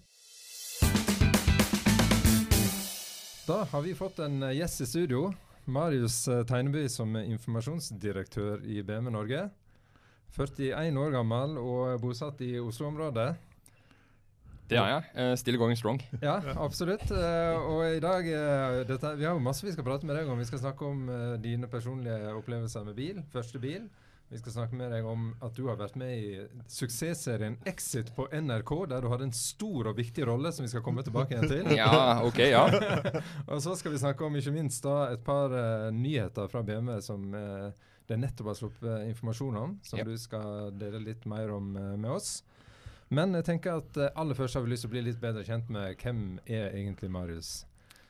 [3.50, 5.30] Da har vi fått en gjest i studio.
[5.70, 9.44] Marius eh, Tegneby som er informasjonsdirektør i BMW Norge.
[10.38, 13.32] 41 år gammel og bosatt i Oslo-området.
[14.70, 15.06] Det er jeg.
[15.18, 15.98] Uh, still going strong.
[16.22, 17.08] Ja, absolutt.
[17.10, 20.30] Uh, og i dag uh, dette, Vi har jo masse vi skal prate med deg
[20.30, 20.38] om.
[20.38, 21.10] Vi skal snakke om
[21.42, 23.24] dine personlige opplevelser med bil.
[23.34, 23.90] Første bil.
[24.30, 28.28] Vi skal snakke med deg om at du har vært med i suksessserien Exit på
[28.30, 31.50] NRK, der du hadde en stor og viktig rolle som vi skal komme tilbake igjen
[31.50, 31.72] til.
[31.80, 32.68] Ja, ok, ja.
[33.50, 37.00] og så skal vi snakke om ikke minst da et par uh, nyheter fra BMW
[37.02, 37.72] som uh,
[38.06, 40.12] det nettopp har sluppet informasjon om, som yep.
[40.12, 42.44] du skal dele litt mer om uh, med oss.
[43.10, 45.74] Men jeg tenker at aller først har vi lyst til å bli litt bedre kjent
[45.74, 47.64] med hvem er egentlig Marius.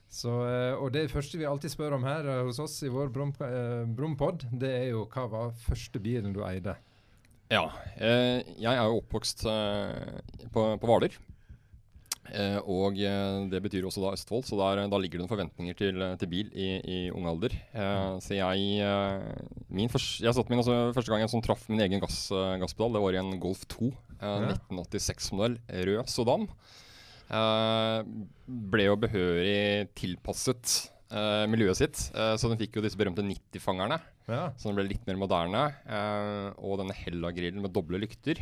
[0.10, 3.12] Så, uh, og Det første vi alltid spør om her uh, hos oss i vår
[3.14, 6.76] Brum, uh, Brumpod, det er jo hva var første bilen du eide?
[7.50, 7.66] Ja.
[7.98, 10.20] Eh, jeg er jo oppvokst eh,
[10.54, 11.16] på, på Hvaler.
[12.30, 15.78] Eh, og eh, det betyr også da Østfold, så der, da ligger det noen forventninger
[15.80, 17.56] til, eh, til bil i, i ung alder.
[17.74, 21.66] Eh, så jeg eh, min første, Jeg satte min altså, første gang jeg sånn traff
[21.72, 23.90] min egen gass, eh, gasspedal, det var i en Golf 2.
[24.20, 25.58] Eh, 1986-modell,
[25.90, 26.46] rød Sodan.
[27.30, 28.00] Eh,
[28.74, 30.72] ble jo behørig tilpasset
[31.14, 34.00] eh, miljøet sitt, eh, så den fikk jo disse berømte 90-fangerne.
[34.30, 34.48] Ja.
[34.58, 35.64] Så den ble litt mer moderne.
[36.58, 38.42] og denne Hella-grillen med doble lykter.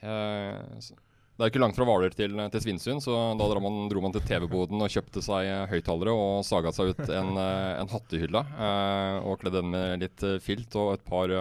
[0.00, 4.14] Det er ikke langt fra Hvaler til, til Svinesund, så da dro man, dro man
[4.14, 8.42] til TV-boden og kjøpte seg høyttalere og saga seg ut en, en hattehylle.
[8.56, 11.34] eh, og kledde den med litt filt og et par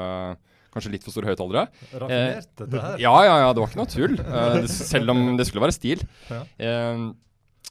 [0.78, 1.68] kanskje litt for store høyttalere.
[1.94, 3.00] Raffinert, dette her.
[3.04, 4.20] Ja, ja, ja, det var ikke noe tull.
[4.24, 6.04] eh, det, selv om det skulle være stil.
[6.32, 6.44] Ja.
[6.58, 7.08] Eh,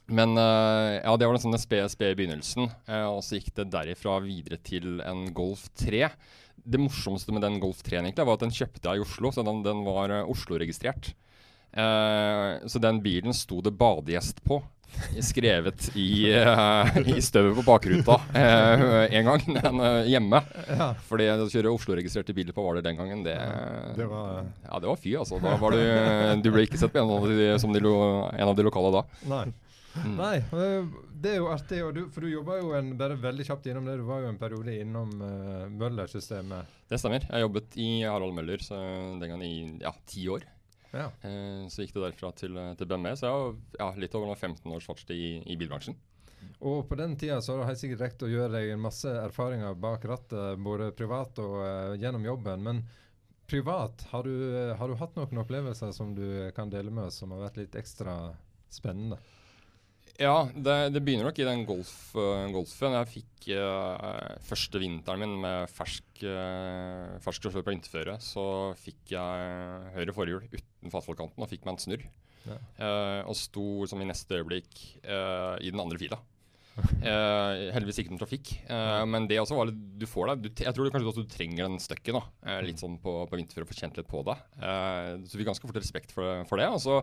[0.07, 2.69] men eh, ja, det var den sånne spede i begynnelsen.
[2.87, 6.05] eh, og så gikk det derifra videre til en Golf 3.
[6.67, 9.43] Det morsomste med den Golf 3 egentlig, var at den kjøpte jeg i Oslo, så
[9.47, 11.15] den, den var eh, Oslo-registrert.
[11.77, 14.63] Uh, så den bilen sto det 'badegjest' på.
[15.21, 20.41] Skrevet i, uh, i støvet på bakruta uh, en gang den, uh, hjemme.
[20.71, 20.89] Ja.
[21.09, 23.37] Fordi å kjøre Oslo-registrerte biler på Hvaler den gangen, det,
[23.99, 25.41] Det var ja, det var fy, altså.
[25.43, 25.83] Da var du,
[26.43, 27.95] du ble ikke sett på en av de, som de lo,
[28.33, 29.07] en av de lokale da.
[29.31, 29.47] Nei.
[29.97, 30.17] Mm.
[30.19, 30.35] Nei,
[31.23, 33.97] det er jo artig, du, for du jobba jo en, bare veldig kjapt innom det.
[34.01, 36.75] Du var jo en periode innom uh, Møller-systemet.
[36.91, 37.25] Det stemmer.
[37.31, 40.45] Jeg jobbet i Harald Møller så den gangen i ja, ti år.
[40.93, 41.09] Ja.
[41.27, 43.15] Eh, så gikk det derfra til, eh, til BMW.
[43.17, 45.97] Så jeg har ja, litt over 15 års fartstid i, i bilbransjen.
[46.67, 49.75] Og på den tida så har helt sikkert rekt å gjøre deg en masse erfaringer
[49.81, 52.63] bak rattet, både privat og uh, gjennom jobben.
[52.65, 52.83] Men
[53.51, 54.35] privat, har du,
[54.79, 56.25] har du hatt noen opplevelser som du
[56.57, 58.17] kan dele med oss, som har vært litt ekstra
[58.73, 59.19] spennende?
[60.17, 62.95] Ja, det, det begynner nok i den golf, uh, golfen.
[62.97, 68.17] Jeg fikk uh, første vinteren min med fersk, uh, fersk sjåfør på vinterføre.
[68.25, 68.47] Så
[68.81, 72.07] fikk jeg høyre forhjul uten fastfoldkanten og fikk meg en snurr.
[72.47, 72.57] Ja.
[72.79, 76.21] Eh, og sto som i neste øyeblikk eh, i den andre fila.
[76.77, 78.51] Eh, heldigvis ikke noen trafikk.
[78.69, 81.31] Eh, men det også var litt Du får deg du, Jeg tror kanskje også du
[81.33, 82.19] trenger den støkken.
[82.19, 84.43] da eh, Litt sånn på, på vinterføre og får få kjent litt på deg.
[84.61, 86.69] Eh, så vi fikk ganske fort respekt for, for det.
[86.69, 86.99] Og så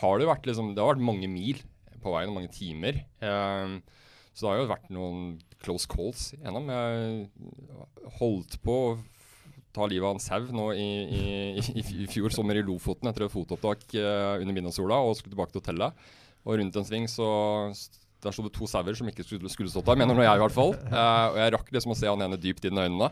[0.00, 1.60] har det vært liksom Det har vært mange mil
[2.02, 3.02] på veien mange timer.
[3.22, 3.78] Eh,
[4.32, 5.24] så det har jo vært noen
[5.62, 6.70] close calls gjennom.
[6.72, 8.92] Jeg holdt på å
[9.72, 11.24] ta livet av en sau nå i, i,
[11.72, 15.54] i, i fjor sommer i Lofoten etter et fotopptak eh, under midnattssola og skulle tilbake
[15.54, 16.06] til hotellet.
[16.42, 17.28] Og rundt en sving så
[18.22, 20.42] der sto det to sauer som ikke skulle, skulle stått der, mener nå jeg i
[20.44, 20.76] hvert fall.
[20.78, 23.08] Eh, og jeg rakk liksom å se han ene dypt inn i øynene.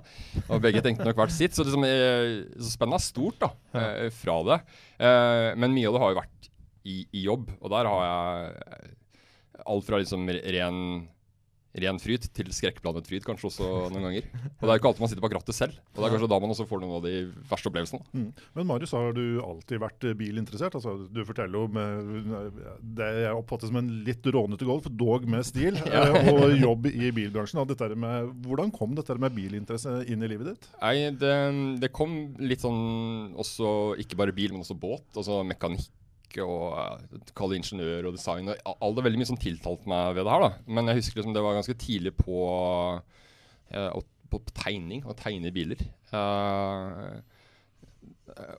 [0.46, 1.56] Og begge tenkte nok hvert sitt.
[1.56, 4.60] Så, liksom, eh, så spennet er stort da, eh, fra det.
[5.02, 6.50] Eh, men mye av det har jo vært
[6.84, 8.92] i, i jobb, og der har jeg
[9.68, 10.78] alt fra liksom ren,
[11.80, 14.24] ren fryd til skrekkblandet fryd, kanskje også noen ganger.
[14.56, 15.76] Og det er jo ikke alltid man sitter bak rattet selv.
[15.92, 17.12] Og det er kanskje da man også får noen av de
[17.50, 18.08] verste opplevelsene.
[18.16, 18.30] Mm.
[18.56, 20.78] Men Marius, har du alltid vært eh, bilinteressert?
[20.80, 21.76] Altså, du forteller om
[22.96, 26.06] det jeg oppfatter som en litt rånete golf, dog med stil, Ja.
[26.08, 27.60] eh, og jobb i bilbransjen.
[27.62, 30.68] Og dette med, hvordan kom dette med bilinteresse inn i livet ditt?
[30.80, 31.36] Nei, det,
[31.84, 35.04] det kom litt sånn også ikke bare bil, men også båt.
[35.14, 35.92] Altså mekanikk
[36.44, 38.52] og uh, kalle ingeniør og design.
[38.52, 40.46] Og All det veldig mye som tiltalte meg ved det her.
[40.46, 40.52] da.
[40.70, 42.40] Men jeg husker liksom det var ganske tidlig på,
[43.74, 45.82] eh, på, tegning, å tegne biler.
[46.14, 47.20] Eh,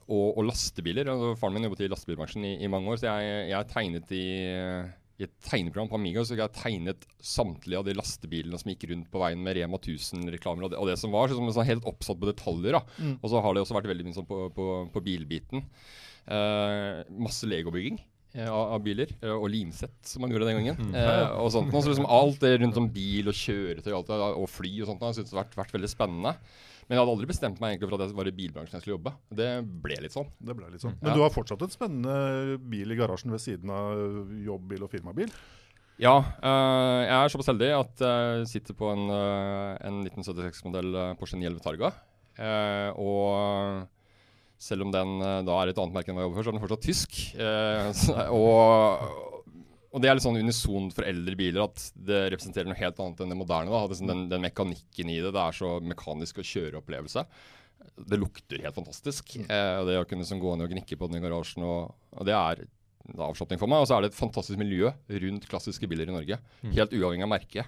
[0.06, 1.08] og, og lastebiler.
[1.12, 4.26] Altså, faren min jobbet i lastebilbransjen i, i mange år, så jeg, jeg tegnet i,
[5.18, 6.24] i et tegneprogram på Amiga.
[6.26, 10.68] Så jeg tegnet samtlige av de lastebilene som gikk rundt på veien med Rema 1000-reklamer
[10.68, 11.32] og, og det som var.
[11.32, 12.78] Så, så, sånn helt oppsatt på detaljer.
[12.78, 12.84] da.
[13.00, 13.18] Mm.
[13.20, 15.66] Og så har det også vært veldig mye sånn på, på, på bilbiten.
[16.22, 17.96] Eh, masse legobygging
[18.34, 20.92] eh, av, biler, eh, og limsett, som man gjorde den gangen.
[20.94, 21.72] Eh, og sånt.
[21.72, 24.92] Nå, så liksom alt det rundt om bil og kjøretøy alt det, og fly og
[24.92, 25.02] sånt.
[25.08, 26.36] Jeg synes det har vært, vært veldig spennende.
[26.82, 28.96] Men jeg hadde aldri bestemt meg egentlig for at det var i bilbransjen jeg skulle
[28.96, 29.14] jobbe.
[29.38, 29.50] Det
[29.84, 30.30] ble litt sånn.
[30.42, 30.96] Det ble litt sånn.
[30.98, 31.06] Ja.
[31.06, 35.30] Men du har fortsatt en spennende bil i garasjen ved siden av jobbbil og firmabil?
[36.02, 41.12] Ja, eh, jeg er såpass heldig at jeg sitter på en, eh, en 1976-modell eh,
[41.20, 41.92] Porsche 911 Targa.
[42.42, 43.86] Eh, og
[44.62, 46.52] selv om den eh, da er et annet merke enn hva jeg jobber for, så
[46.52, 47.20] er den fortsatt tysk.
[47.34, 48.02] Eh,
[48.38, 49.46] og,
[49.90, 53.24] og det er litt sånn unisont for eldre biler at det representerer noe helt annet
[53.24, 53.72] enn det moderne.
[53.74, 53.82] da.
[53.90, 55.34] Det sånn den, den mekanikken i det.
[55.34, 57.26] Det er så mekanisk å kjøre opplevelse.
[57.98, 59.34] det lukter helt fantastisk.
[59.42, 61.92] Eh, og det å kunne liksom gå ned og gnikke på den i garasjen, og,
[62.14, 62.64] og det er
[63.18, 63.82] avslapning for meg.
[63.82, 64.92] Og så er det et fantastisk miljø
[65.26, 66.38] rundt klassiske biler i Norge.
[66.62, 66.74] Mm.
[66.78, 67.66] Helt uavhengig av merke.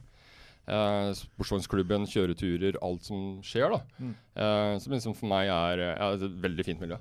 [0.66, 3.74] Eh, Sportsvognsklubben, kjøreturer, alt som skjer.
[3.74, 3.82] da.
[4.00, 4.14] Mm.
[4.36, 6.96] Eh, som liksom for meg er, er et veldig fint miljø.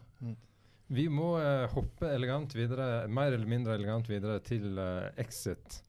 [0.93, 5.79] Vi må eh, hoppe elegant videre, mer eller mindre elegant videre til eh, Exit.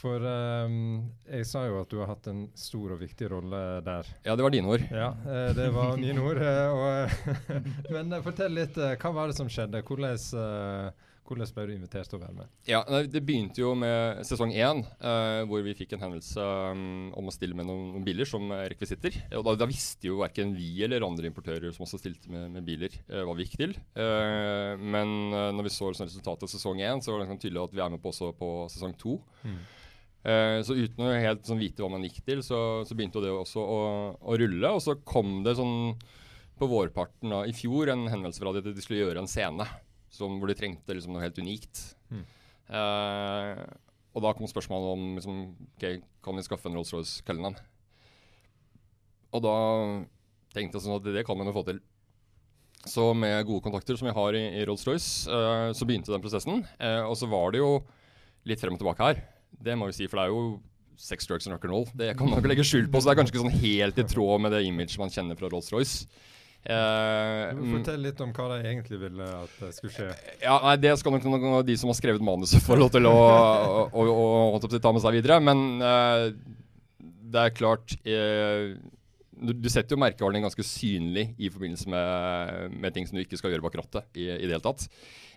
[0.00, 4.06] For ehm, jeg sa jo at du har hatt en stor og viktig rolle der.
[4.24, 4.84] Ja, det var dine ord.
[4.86, 6.38] Ja, eh, det var mine ord.
[6.46, 7.34] eh, og,
[7.96, 9.82] men eh, fortell litt, eh, hva var det som skjedde?
[9.82, 12.50] Hvordan, eh, hvordan ble du invitert til å være med?
[12.68, 17.30] Ja, Det begynte jo med sesong én, eh, hvor vi fikk en henvendelse um, om
[17.30, 19.16] å stille med noen, biler som rekvisitter.
[19.38, 22.66] Og da, da visste jo verken vi eller andre importører som også stilte med, med
[22.66, 23.76] biler, eh, hva vi gikk til.
[23.94, 27.46] Eh, men eh, når vi så liksom resultatet av sesong én, så var det ganske
[27.46, 29.20] tydelig at vi er med på også på sesong to.
[30.20, 33.24] Eh, så uten å helt sånn vite hva man gikk til, så, så begynte jo
[33.24, 33.84] det også å,
[34.18, 34.74] å rulle.
[34.74, 35.94] Og så kom det sånn
[36.60, 39.64] på vårparten da, i fjor en henvendelse fra dem at de skulle gjøre en scene
[40.10, 41.82] som, hvor de trengte liksom, noe helt unikt.
[42.10, 42.24] Mm.
[42.70, 43.62] Eh,
[44.10, 45.42] og da kom spørsmålet om liksom,
[45.76, 45.86] ok,
[46.24, 47.58] kan vi skaffe en Rolls-Royce Cullinan.
[49.30, 49.56] Og da
[50.50, 51.78] tenkte jeg sånn at det kan man jo få til.
[52.88, 56.64] Så med gode kontakter som jeg har i, i Rolls-Royce, eh, så begynte den prosessen.
[56.80, 57.76] Eh, og så var det jo
[58.48, 59.22] litt frem og tilbake her.
[59.50, 60.42] Det må vi si, for det er jo
[61.00, 61.86] sex, drugs and rock'n'roll.
[61.96, 64.06] Det kan man ikke legge skjul på, så det er kanskje ikke sånn helt i
[64.08, 66.08] tråd med det image man kjenner fra Rolls-Royce.
[66.60, 70.08] Eh, Du må Fortell litt om hva de egentlig ville at det skulle skje.
[70.42, 73.08] ja, nei, Det skal nok noen av de som har skrevet manuset få lov til
[73.08, 74.26] å, å, å,
[74.58, 75.40] å, ta med seg videre.
[75.40, 76.28] Men uh,
[77.00, 78.76] det er klart uh,
[79.40, 83.40] du, du setter jo merkeholdning ganske synlig i forbindelse med, med ting som du ikke
[83.40, 84.84] skal gjøre bak rattet i, i det hele tatt.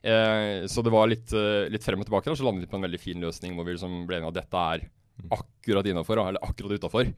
[0.03, 1.31] Så det var litt,
[1.71, 3.77] litt frem og tilbake, der, så landet vi på en veldig fin løsning hvor vi
[3.77, 4.83] liksom ble enige om at dette er
[5.31, 7.11] akkurat innafor, eller akkurat utafor.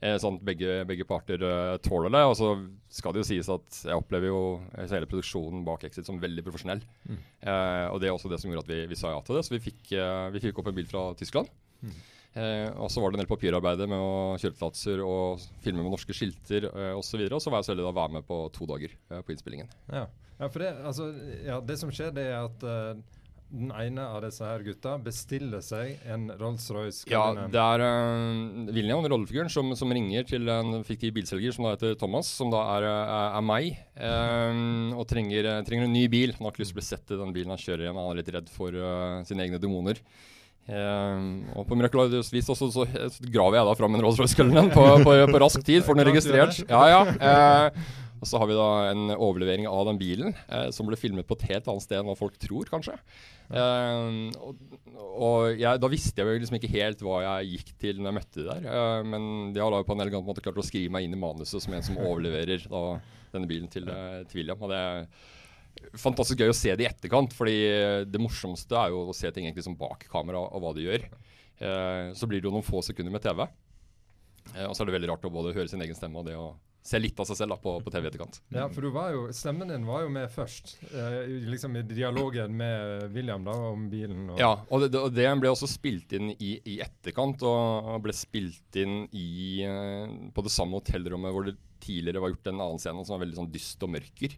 [0.00, 2.22] Eh, sånn at begge, begge parter uh, tåler det.
[2.30, 2.52] Og så
[2.92, 4.42] skal det jo sies at jeg opplever jo
[4.78, 6.84] hele produksjonen bak Exit som veldig profesjonell.
[7.08, 7.18] Mm.
[7.18, 9.44] Eh, og det er også det som gjorde at vi, vi sa ja til det.
[9.46, 11.52] Så vi fikk, uh, vi fikk opp en bil fra Tyskland.
[11.82, 12.00] Mm.
[12.38, 15.96] Eh, og så var det en del papirarbeid med å kjøre tillatelser og filme med
[15.96, 17.24] norske skilter eh, osv.
[17.24, 19.34] Og, og så var jeg så heldig å være med på to dager eh, på
[19.34, 19.72] innspillingen.
[19.90, 20.04] Ja,
[20.38, 21.08] ja for det, altså,
[21.46, 23.00] ja, det som skjer, det er at eh,
[23.50, 27.02] den ene av disse her gutta bestiller seg en Rolls-Royce.
[27.10, 31.74] Ja, det er uh, William, rollefiguren, som, som ringer til en fiktiv bilselger som da
[31.74, 36.34] heter Thomas, som da er, er, er meg, um, og trenger, trenger en ny bil.
[36.38, 38.12] Han har ikke lyst til å bli sett i den bilen han kjører igjen, han
[38.12, 40.02] er litt redd for uh, sine egne demoner.
[40.70, 42.84] Um, og på mirakuløst vis også, så,
[43.32, 46.60] graver jeg da fram en Rolls-Royce Cullinan på, på, på rask tid, får den registrert.
[46.70, 47.00] Ja, ja.
[47.10, 51.26] Eh, og så har vi da en overlevering av den bilen, eh, som ble filmet
[51.28, 52.98] på et helt annet sted enn hva folk tror, kanskje.
[53.50, 54.78] Eh, og
[55.10, 58.18] og jeg, da visste jeg jo liksom ikke helt hva jeg gikk til når jeg
[58.20, 58.68] møtte de der.
[58.70, 59.24] eh, men
[59.56, 61.74] de har da på en elegant måte klart å skrive meg inn i manuset som
[61.74, 62.84] en som overleverer da,
[63.34, 64.60] denne bilen til, eh, til William.
[64.62, 67.56] Og det er fantastisk gøy å se det i etterkant, fordi
[68.10, 71.08] det morsomste er jo å se ting egentlig som bak kamera og hva de gjør.
[71.60, 73.44] Eh, så blir det jo noen få sekunder med TV.
[74.54, 76.36] Eh, og så er det veldig rart å både høre sin egen stemme og det
[76.38, 76.50] å
[76.82, 78.38] se litt av seg selv da, på, på TV etterkant.
[78.54, 80.78] Ja, for du var jo, stemmen din var jo med først.
[80.88, 81.18] Eh,
[81.52, 84.30] liksom i dialogen med William da, om bilen.
[84.32, 88.14] Og, Ja, og det, og det ble også spilt inn i, i etterkant, og ble
[88.16, 92.80] spilt inn i, eh, på det samme hotellrommet hvor det tidligere var gjort en annen
[92.80, 94.34] scene som var veldig sånn dyst og mørker,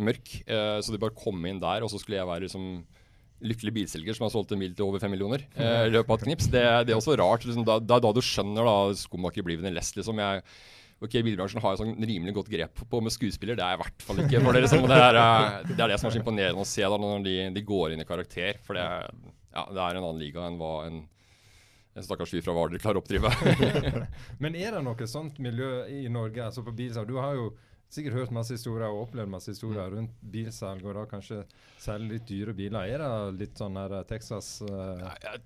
[0.00, 0.34] mørk.
[0.44, 2.66] Eh, så de bare kom inn der, og så skulle jeg være liksom
[3.42, 6.20] lykkelig bilselger som har solgt en bil til over fem millioner eh, i løpet av
[6.20, 6.48] et knips.
[6.52, 7.46] Det, det er også rart.
[7.46, 10.20] Liksom, da, da, da du skjønner da skomakerbelievende lest, liksom.
[10.22, 10.42] Jeg,
[11.02, 13.58] ok, Bilbransjen har jeg sånn rimelig godt grep på med skuespiller.
[13.58, 14.42] Det er jeg i hvert fall ikke.
[14.44, 16.84] For det, liksom, det, er, eh, det er det som er så imponerende å se
[16.86, 18.62] da når de, de går inn i karakter.
[18.66, 18.86] For det,
[19.52, 21.02] ja, det er en annen liga enn hva en,
[21.98, 23.34] en stakkars fyr fra Hvaler klarer å oppdrive.
[24.42, 27.10] Men er det noe sånt miljø i Norge, altså på bilsalg?
[27.10, 27.50] Du har jo
[27.92, 29.96] sikkert hørt masse historier og opplevd masse historier Mm.
[29.98, 31.42] rundt bilsalg, og da kanskje
[31.78, 32.88] særlig litt dyre biler.
[32.88, 34.96] Er det litt sånn her eh, Texas uh...
[35.02, 35.42] Nei, jeg-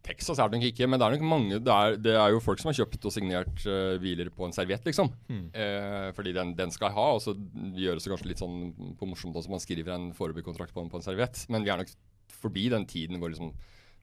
[0.00, 2.38] Texas er det nok ikke, men det er nok mange Det er, det er jo
[2.40, 5.10] folk som har kjøpt og signert uh, biler på en serviett, liksom.
[5.28, 5.42] Mm.
[5.52, 7.34] Eh, fordi den, den skal jeg ha, og så
[7.76, 9.52] gjøres det kanskje litt sånn på morsomt også.
[9.52, 11.42] Man skriver en foreløpig-kontrakt på, en- på en serviett.
[11.52, 11.92] Men vi er nok
[12.40, 13.52] forbi den tiden hvor liksom,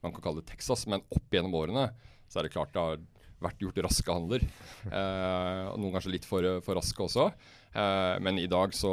[0.04, 0.86] man kan kalle det Texas.
[0.86, 1.88] Men opp gjennom årene
[2.30, 3.02] så er det klart det har
[3.42, 4.44] vært gjort raske handler.
[4.88, 7.28] Eh, og noen kanskje litt for, for raske også.
[7.72, 8.92] Eh, men i dag så,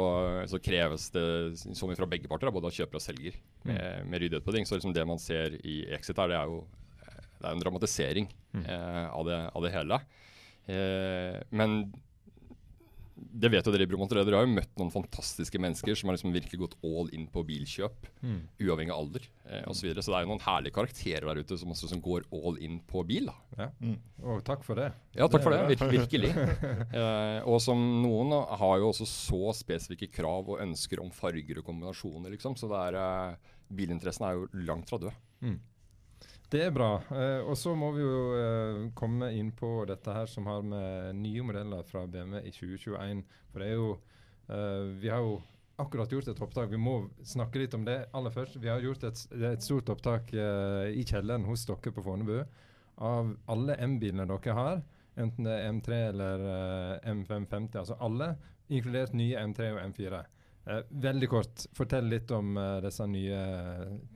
[0.50, 1.26] så kreves det
[1.58, 4.68] så mye fra begge parter, både av kjøper og selger, med, med ryddighet på ting.
[4.68, 6.64] Så liksom det man ser i Exit her, det er jo
[7.36, 8.28] det er en dramatisering
[8.64, 10.00] eh, av, det, av det hele.
[10.72, 11.78] Eh, men
[13.16, 14.18] det vet jo dere i Bromonter.
[14.20, 17.42] Dere har jo møtt noen fantastiske mennesker som har liksom virkelig gått all in på
[17.48, 18.08] bilkjøp.
[18.20, 18.38] Mm.
[18.66, 19.78] Uavhengig av alder eh, osv.
[19.78, 20.04] Så, videre.
[20.04, 22.78] så det er jo noen herlige karakterer der ute som også som går all in
[22.88, 23.30] på bil.
[23.30, 23.36] da.
[23.62, 24.90] Ja, Og takk for det.
[25.16, 25.62] Ja, takk for det.
[25.72, 26.34] Det er Vir virkelig.
[26.96, 31.66] Eh, og som noen har jo også så spesifikke krav og ønsker om farger og
[31.66, 32.54] kombinasjoner, liksom.
[32.58, 35.56] Så det er, eh, bilinteressen er jo langt fra død.
[36.52, 36.92] Det er bra.
[37.10, 41.18] Eh, og så må vi jo eh, komme inn på dette her som har med
[41.18, 43.24] nye modeller fra BMW i 2021.
[43.50, 43.90] For det er jo
[44.48, 45.40] eh, Vi har jo
[45.82, 46.70] akkurat gjort et opptak.
[46.70, 48.60] Vi må snakke litt om det aller først.
[48.62, 52.38] Vi har gjort et, et stort opptak i kjelleren hos dere på Fornebu
[52.96, 54.80] av alle M-bilene dere har.
[55.16, 57.78] Enten det er M3 eller eh, M550.
[57.80, 58.34] Altså alle,
[58.68, 60.22] inkludert nye M3 og M4.
[60.66, 63.36] Eh, veldig kort, fortell litt om eh, disse nye,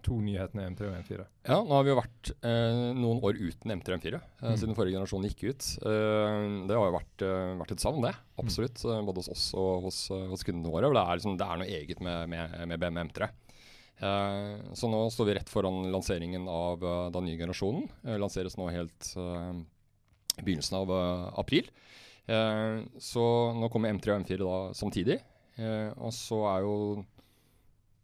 [0.02, 1.26] to nyhetene M3 og M4.
[1.46, 4.56] Ja, nå har vi jo vært eh, noen år uten M3 og M4 eh, Mm.
[4.58, 5.68] siden forrige generasjon gikk ut.
[5.86, 8.10] Eh, det har jo vært, eh, vært et savn, det.
[8.42, 8.82] Absolutt.
[8.82, 9.06] Mm.
[9.06, 10.90] både hos oss og hos, hos kundene våre.
[10.90, 13.30] Det er, liksom, det er noe eget med, med, med BMW M3.
[14.00, 16.82] Eh, så nå står vi rett foran lanseringen av
[17.14, 17.86] den nye generasjonen.
[18.18, 20.90] Lanseres nå helt i begynnelsen av
[21.38, 21.70] april.
[22.26, 23.22] Eh, så
[23.54, 25.20] nå kommer M3 og M4 da samtidig.
[25.60, 26.74] Eh, og så er jo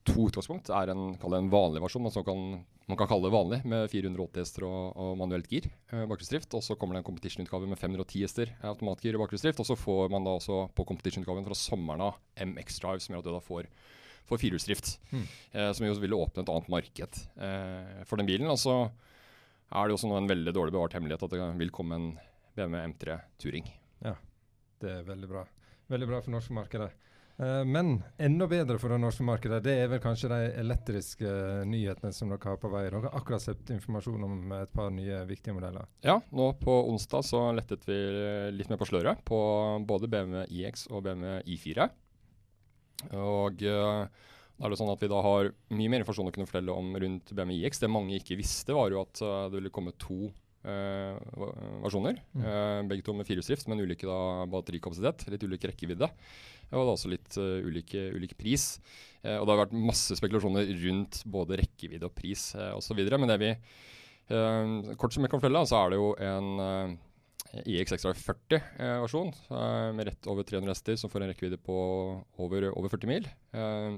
[0.06, 0.70] to utgangspunkt.
[0.70, 2.44] Er en, en vanlig versjon, man kan,
[2.86, 6.54] man kan kalle det vanlig, med 480 hester og, og manuelt gir eh, bakhjulsdrift.
[6.58, 9.62] Og så kommer det en competition-utgave med 510 hester eh, automatgir og bakhjulsdrift.
[9.62, 13.24] Og så får man da også på competition-utgaven fra sommeren av MX Drive, som gjør
[13.24, 13.70] at du da får,
[14.28, 14.94] for firehjulsdrift.
[15.10, 15.26] Mm.
[15.52, 18.52] Eh, som jo ville åpne et annet marked eh, for den bilen.
[18.52, 21.98] Og så er det jo også en veldig dårlig bevart hemmelighet at det vil komme
[21.98, 22.08] en
[22.56, 23.66] BMW M3 Touring.
[24.76, 25.42] Det er veldig bra.
[25.88, 26.90] Veldig bra for norske markedet.
[27.38, 31.64] Eh, men enda bedre for det norske markedet, det er vel kanskje de elektriske eh,
[31.68, 32.86] nyhetene som dere har på vei.
[32.86, 35.88] Dere har akkurat sett informasjon om et par nye viktige modeller.
[36.06, 37.98] Ja, nå på onsdag så lettet vi
[38.56, 39.40] litt mer på sløret på
[39.88, 41.90] både BMW iX og BMW I4.
[43.12, 44.24] Og eh,
[44.56, 46.94] da er det sånn at vi da har mye mer informasjon å kunne fortelle om
[47.02, 47.82] rundt BMW iX.
[47.82, 52.20] Det mange ikke visste, var jo at eh, det ville komme to eh, versjoner.
[52.34, 52.44] Mm.
[52.44, 55.26] Eh, begge to med firehjulsdrift, men ulike da, batterikapasitet.
[55.32, 56.10] Litt ulik rekkevidde.
[56.72, 58.76] Og er også litt ulike, ulik pris.
[59.26, 63.00] Eh, og det har vært masse spekulasjoner rundt både rekkevidde og pris uh, osv.
[63.16, 66.96] Men det vi eh, kort som jeg kan fortelle, så er det jo en eh,
[67.64, 69.32] IX Extra 40-versjon
[69.96, 71.76] med rett over 300 hester som får en rekkevidde på
[72.42, 73.28] over, over 40 mil.
[73.56, 73.96] Eh,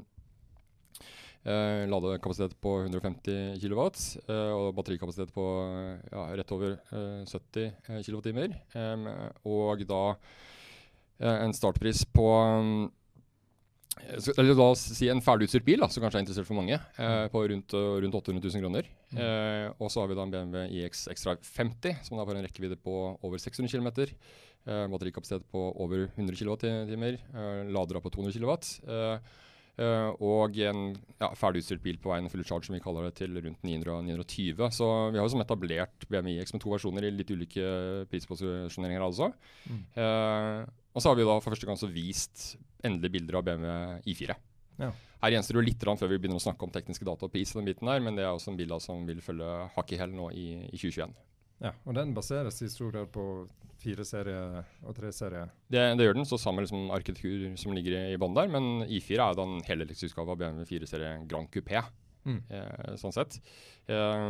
[1.49, 3.81] eh, ladekapasitet på 150 kW
[4.29, 8.31] eh, og batterikapasitet på eh, ja, rett over eh, 70 kWt.
[9.49, 12.29] og da eh, en startpris på
[13.99, 17.25] eller la oss si en ferdigutstyrt bil, da, som kanskje er interessert for mange, eh,
[17.33, 18.89] på rundt, eh, rundt 800 000 kroner.
[19.11, 22.47] Eh, og så har vi da en BMW iX Extra 50, som da får en
[22.47, 24.15] rekkevidde på over 600 km.
[24.69, 26.65] Eh, batterikapasitet på over 100 kWt.
[26.69, 28.53] Eh, ladere på 200 kW.
[28.87, 29.19] Eh,
[29.83, 30.83] eh, og en
[31.21, 34.65] ja, ferdigutstyrt bil på veien full charge, som vi kaller det, til rundt 900 920.
[34.75, 37.65] Så vi har jo som etablert BMW X med to versjoner i litt ulike
[38.13, 39.31] prisposisjoneringer altså.
[39.69, 39.83] Mm.
[40.03, 40.63] Eh,
[40.95, 42.51] og så har vi da for første gang så vist
[42.85, 43.71] endelige bilder av BMW
[44.15, 44.39] I4.
[44.79, 44.93] Ja.
[45.23, 47.67] Her gjenstår det litt før vi begynner å snakke om tekniske data og pris, den
[47.67, 50.15] biten der, men det er også en bil da som vil følge hakk i hæl
[50.15, 51.17] nå i, i 2021.
[51.65, 53.25] Ja, og den baseres i stor grad på
[53.79, 55.47] fire serier og tre serie.
[55.71, 58.85] Det, det gjør den, så samme liksom arkitektur som ligger i, i bånn der, men
[58.87, 61.83] I4 er jo den helelektriske utgave av BMW 4-serie Grand Coupé.
[62.29, 62.41] Mm.
[62.53, 63.39] Eh, sånn sett.
[63.89, 64.25] Eh,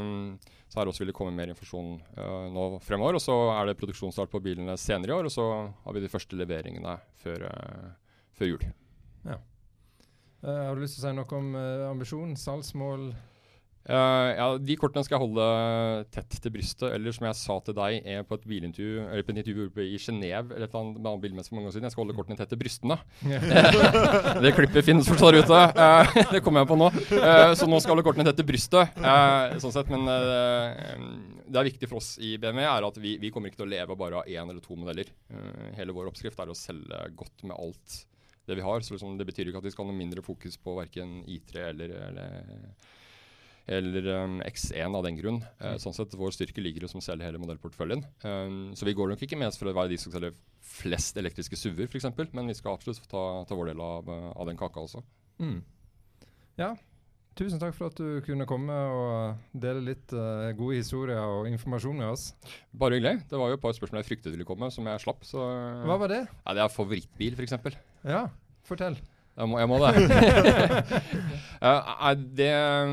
[0.69, 3.19] så her også vil det komme mer informasjon eh, nå fremover.
[3.19, 5.49] Og så er det produksjonsstart på bilene senere i år, og så
[5.85, 7.89] har vi de første leveringene før, eh,
[8.39, 8.69] før jul.
[10.43, 13.09] Eh, har du lyst til å si noe om eh, ambisjon, salgsmål?
[13.89, 15.49] Eh, ja, De kortene skal jeg holde
[16.15, 16.89] tett til brystet.
[16.93, 20.01] Eller som jeg sa til deg er på et bilintervju Eller på et intervju i
[20.03, 22.39] Genéve eller et eller annet med bilmesse for mange år siden, jeg skal holde kortene
[22.39, 22.99] tett til brystene.
[24.45, 25.63] det klippet finnes fortsatt der ute.
[25.79, 26.91] Uh, det kommer jeg på nå.
[27.13, 28.99] Uh, så nå skal alle kortene tett til brystet.
[28.99, 31.07] Eh, sånn sett, Men eh,
[31.49, 33.73] det er viktig for oss i BMW er at vi, vi kommer ikke til å
[33.73, 35.11] leve bare av én eller to modeller.
[35.33, 37.99] Eh, hele vår oppskrift er å selge godt med alt
[38.49, 38.85] det vi har.
[38.85, 41.67] Så liksom, det betyr ikke at vi skal ha noe mindre fokus på verken I3
[41.73, 42.87] eller, eller
[43.69, 45.39] eller um, X1 av den grunn.
[45.61, 48.05] Uh, sånn sett, Vår styrke ligger jo som å selge hele modellporteføljen.
[48.25, 51.57] Um, så vi går nok ikke mest for å være de som selger flest elektriske
[51.59, 54.85] SUV-er, f.eks., men vi skal absolutt ta, ta vår del av, uh, av den kaka
[54.87, 55.03] også.
[55.45, 55.59] Mm.
[56.59, 56.73] Ja,
[57.39, 62.01] tusen takk for at du kunne komme og dele litt uh, gode historier og informasjon
[62.01, 62.31] med oss.
[62.73, 63.21] Bare hyggelig.
[63.31, 65.23] Det var jo et par spørsmål jeg fryktet ville komme, som jeg slapp.
[65.29, 65.45] Så
[65.85, 66.25] Hva var det?
[66.25, 67.79] ja, Det er favorittbil, f.eks.
[68.09, 68.25] Ja,
[68.67, 68.99] fortell.
[69.39, 69.93] Jeg må, jeg må det.
[71.59, 72.91] Eh, er det eh,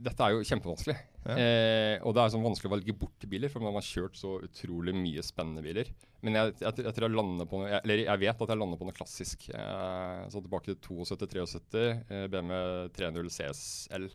[0.00, 0.94] Dette er jo kjempevanskelig.
[1.26, 1.34] Ja.
[1.36, 4.38] Eh, og det er sånn vanskelig å velge bort biler, for man har kjørt så
[4.46, 5.90] utrolig mye spennende biler.
[6.24, 8.60] Men jeg, jeg, jeg tror jeg lander på noe jeg, Eller jeg vet at jeg
[8.60, 9.44] lander på noe klassisk.
[9.52, 14.08] Eh, så tilbake til 72-73, eh, BMW 300 CSL.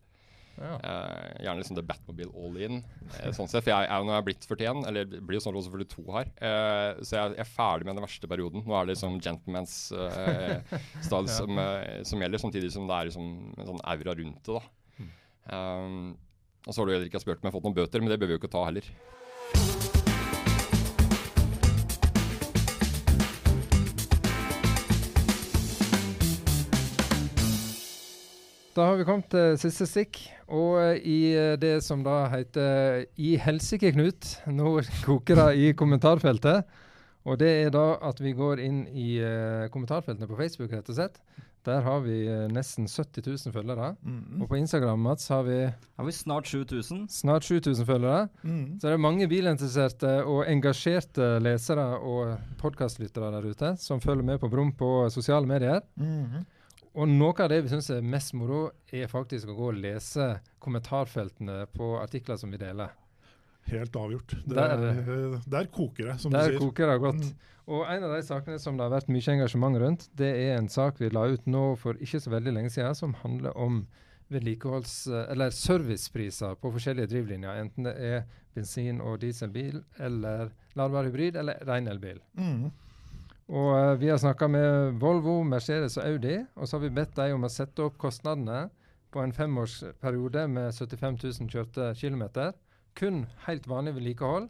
[0.56, 0.78] Ja.
[0.80, 2.78] Eh, gjerne liksom The Batmobile all in.
[3.20, 5.60] Eh, sånn sett, for jeg jo når jeg er blitt 41, eller blir jo snart
[5.60, 8.64] også 42 her, eh, så jeg, jeg er ferdig med den verste perioden.
[8.66, 9.76] Nå er det liksom gentleman's
[11.06, 11.36] style Ja.
[11.38, 11.60] som,
[12.08, 13.30] som gjelder, samtidig som det er liksom
[13.60, 14.58] en sånn aura rundt det.
[14.58, 14.64] da.
[15.46, 16.16] Um,
[16.66, 18.18] og så har du heller ikke spurt om jeg har fått noen bøter, men det
[18.22, 18.90] bør vi jo ikke ta heller.
[28.76, 30.18] Da har vi kommet til siste stikk,
[30.52, 34.34] og eh, i eh, det som da heter I helsike, Knut.
[34.58, 36.66] Nå koker det i kommentarfeltet.
[37.24, 40.98] Og det er da at vi går inn i eh, kommentarfeltene på Facebook, rett og
[41.00, 41.22] slett.
[41.66, 43.96] Der har vi eh, nesten 70 000 følgere.
[44.06, 44.42] Mm.
[44.44, 45.56] Og på Instagram Mats, har vi
[45.98, 47.08] Har vi snart 7000?
[47.10, 48.28] snart 7000 følgere.
[48.44, 48.80] Mm.
[48.80, 54.40] Så det er mange bilinteresserte og engasjerte lesere og podkastlyttere der ute som følger med
[54.40, 55.82] på Brum på sosiale medier.
[55.98, 56.46] Mm.
[56.96, 60.30] Og noe av det vi syns er mest moro, er faktisk å gå og lese
[60.64, 62.94] kommentarfeltene på artikler som vi deler.
[63.66, 64.36] Helt avgjort.
[64.46, 66.60] Det, Der- der, der koker det, som Der du sier.
[66.60, 67.34] Der koker det godt.
[67.66, 70.70] Og en av de sakene som det har vært mye engasjement rundt, det er en
[70.70, 73.86] sak vi la ut nå for ikke så veldig lenge siden, som handler om
[74.30, 77.62] vedlikeholds- eller servicepriser på forskjellige drivlinjer.
[77.62, 78.24] Enten det er
[78.56, 82.22] bensin- og dieselbil, eller ladbar hybrid, eller ren elbil.
[82.38, 82.72] Mm.
[83.48, 87.16] Og eh, vi har snakka med Volvo, Mercedes og Audi, og så har vi bedt
[87.18, 88.70] dem om å sette opp kostnadene
[89.14, 92.54] på en femårsperiode med 75 000 kjørte kilometer.
[92.98, 94.50] Kun helt vanlig vedlikehold.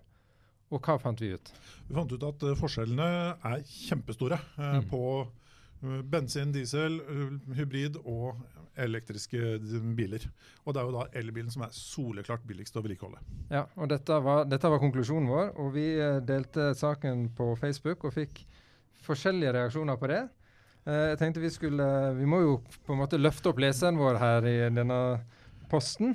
[0.73, 1.51] Og hva fant vi ut?
[1.87, 3.07] Vi fant ut at eh, forskjellene
[3.45, 4.87] er kjempestore eh, Mm.
[4.89, 6.99] på eh, bensin, diesel,
[7.55, 8.39] hybrid og
[8.81, 9.37] elektriske
[9.95, 10.25] biler.
[10.65, 13.21] Og det er jo da elbilen som er soleklart billigst å vedlikeholde.
[13.53, 15.85] Ja, og dette var, dette var konklusjonen vår, og vi
[16.27, 18.41] delte saken på Facebook og fikk
[19.05, 20.23] forskjellige reaksjoner på det.
[20.85, 21.85] Jeg tenkte Vi skulle,
[22.19, 24.99] vi må jo på en måte løfte opp leseren vår her i denne
[25.71, 26.11] posten.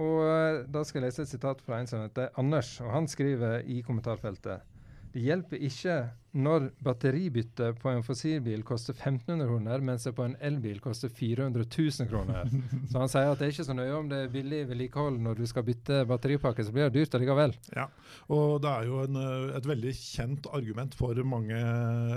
[0.00, 3.08] Og eh, Da skal jeg lese et sitat fra en som heter Anders, og han
[3.10, 4.68] skriver i kommentarfeltet
[5.12, 5.94] det hjelper ikke
[6.32, 11.66] når batteribytte på en fossilbil koster 1500 kroner, mens det på en elbil koster 400
[11.68, 12.48] 000 kroner.
[12.90, 15.42] Så han sier at det er ikke så nøye om det er billig vedlikehold når
[15.42, 17.52] du skal bytte batteripakke, så blir det dyrt allikevel.
[17.76, 17.86] Ja,
[18.32, 21.58] og det er jo en, eh, et veldig kjent argument for mange,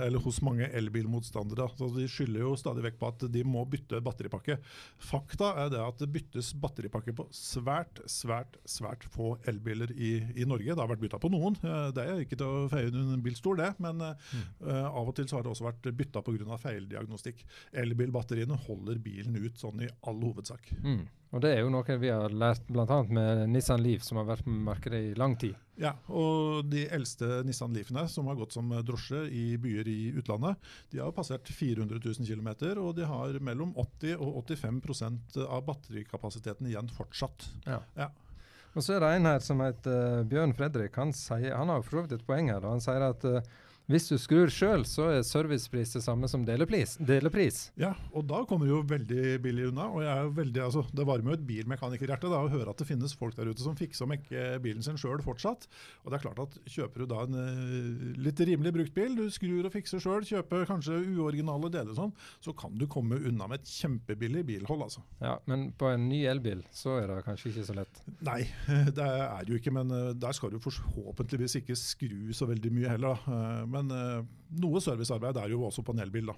[0.06, 1.68] eller hos mange elbilmotstandere.
[1.76, 4.58] Så de skylder jo stadig vekk på at de må bytte batteripakke.
[5.02, 10.48] Fakta er det at det byttes batteripakke på svært, svært, svært få elbiler i, i
[10.48, 10.72] Norge.
[10.72, 13.24] Det har vært bytta på noen, eh, det er ikke til å feie under en
[13.28, 16.58] bilstol det, men eh, av og til så har det også vært bytta pga.
[16.62, 17.44] feildiagnostikk.
[17.84, 20.72] Elbilbatteriene holder bilen ut sånn i all hovedsak.
[20.84, 21.06] Mm.
[21.34, 22.98] Og det er jo noe vi har lært bl.a.
[23.12, 25.56] med Nissan Leaf, som har vært på markedet i lang tid.
[25.76, 30.56] Ja, og de eldste Nissan Leafene som har gått som drosje i byer i utlandet,
[30.94, 36.70] de har passert 400 000 km, og de har mellom 80 og 85 av batterikapasiteten
[36.70, 37.50] igjen fortsatt.
[37.66, 37.82] Ja.
[37.98, 38.12] Ja.
[38.76, 40.96] Og så er det en her som heter eh, Bjørn Fredrik.
[41.00, 42.60] Han, sier, han har for så vidt et poeng her.
[42.60, 43.54] og Han sier at eh,
[43.86, 46.96] hvis du skrur sjøl, så er servicepris det samme som delepris.
[46.98, 47.70] delepris.
[47.78, 49.86] Ja, og da kommer du jo veldig billig unna.
[49.94, 52.80] og jeg er jo veldig, altså, Det varmer jo et bilmekanikerhjerte da, å høre at
[52.82, 55.68] det finnes folk der ute som fikser og mekker bilen sin sjøl fortsatt.
[56.04, 59.30] Og det er klart at Kjøper du da en eh, litt rimelig brukt bil, du
[59.30, 63.46] skrur og fikser sjøl, kjøper kanskje uoriginale deler, og sånn, så kan du komme unna
[63.46, 64.82] med et kjempebillig bilhold.
[64.88, 65.04] altså.
[65.22, 68.02] Ja, Men på en ny elbil så er det kanskje ikke så lett.
[68.26, 68.40] Nei,
[68.98, 72.74] det er det jo ikke, men eh, der skal du forhåpentligvis ikke skru så veldig
[72.74, 73.14] mye heller.
[73.14, 73.38] da.
[73.38, 74.28] Eh, Men eh,
[74.62, 76.36] noe servicearbeid er jo også på en elbil, da.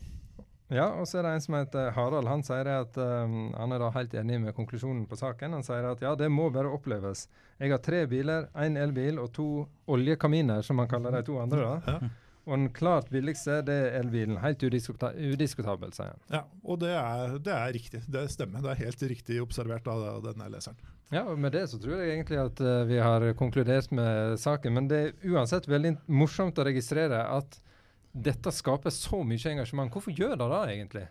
[0.68, 2.28] Ja, og så er det en som heter Harald.
[2.28, 5.55] Han sier at um, han er da helt enig med konklusjonen på saken.
[5.57, 7.24] Han sier at ja, det må bare oppleves.
[7.57, 9.49] Jeg har tre biler, én elbil og to
[9.89, 11.64] oljekaminer, som han kaller de to andre.
[11.64, 11.95] da.
[11.97, 12.11] Ja.
[12.49, 14.36] Og den klart billigste det er elbilen.
[14.41, 16.22] Helt udiskuta udiskutabel, sier han.
[16.32, 18.05] Ja, og det er, det er riktig.
[18.09, 18.64] Det stemmer.
[18.64, 20.76] Det er helt riktig observert av denne leseren.
[21.09, 24.74] Ja, og Med det så tror jeg egentlig at uh, vi har konkludert med saken.
[24.76, 27.61] Men det er uansett veldig morsomt å registrere at
[28.12, 29.92] dette skaper så mye engasjement.
[29.92, 31.06] Hvorfor gjør det det egentlig?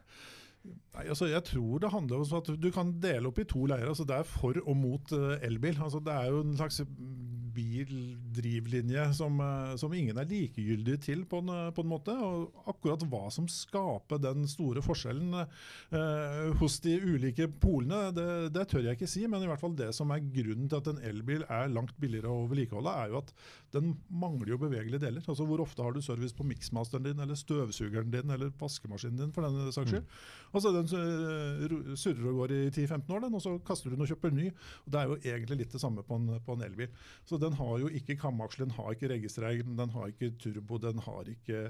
[0.97, 3.91] Nei, altså jeg tror det handler om at du kan dele opp i to leirer.
[3.91, 5.77] altså Det er for og mot eh, elbil.
[5.83, 6.81] altså Det er jo en slags
[7.57, 12.13] bildrivlinje som, eh, som ingen er likegyldig til, på en, eh, på en måte.
[12.13, 18.67] Og akkurat hva som skaper den store forskjellen eh, hos de ulike polene, det, det,
[18.69, 19.25] tør jeg ikke si.
[19.27, 22.31] Men i hvert fall det som er grunnen til at en elbil er langt billigere
[22.31, 23.33] å vedlikeholde, er jo at
[23.75, 25.25] den mangler jo bevegelige deler.
[25.25, 29.33] Altså Hvor ofte har du service på miksmasteren din, eller støvsugeren din, eller vaskemaskinen din,
[29.33, 30.05] for den saks skyld.
[30.05, 30.53] Mm.
[30.53, 34.11] Altså Den surrer og går i 10-15 år, den, og så kaster du den og
[34.11, 34.49] kjøper ny.
[34.85, 36.91] Og Det er jo egentlig litt det samme på en, på en elbil.
[37.27, 41.01] Så den har jo ikke kamaksel, den har ikke registrering, den har ikke turbo, den
[41.05, 41.63] har ikke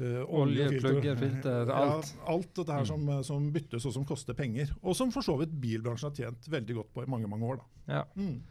[0.00, 2.14] uh, olje, plugger, filter, alt.
[2.14, 2.90] Ja, alt dette her mm.
[2.92, 4.74] som, som, byttes og som koster penger.
[4.82, 7.62] Og som for så vidt bilbransjen har tjent veldig godt på i mange, mange år.
[7.62, 7.94] Da.
[8.00, 8.04] Ja.
[8.18, 8.42] Mm.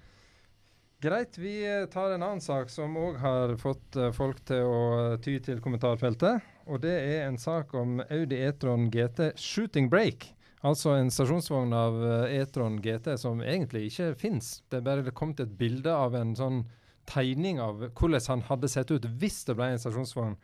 [1.04, 4.84] Greit, vi eh, tar en annen sak som òg har fått folk til å
[5.20, 6.53] ty til kommentarfeltet.
[6.70, 10.30] Og det er en sak om Audi E-tron GT Shooting Break.
[10.64, 14.56] Altså en stasjonsvogn av uh, E-tron GT som egentlig ikke fins.
[14.72, 16.64] Det er bare kommet et bilde av en sånn
[17.10, 20.38] tegning av hvordan han hadde sett ut hvis det ble en stasjonsvogn.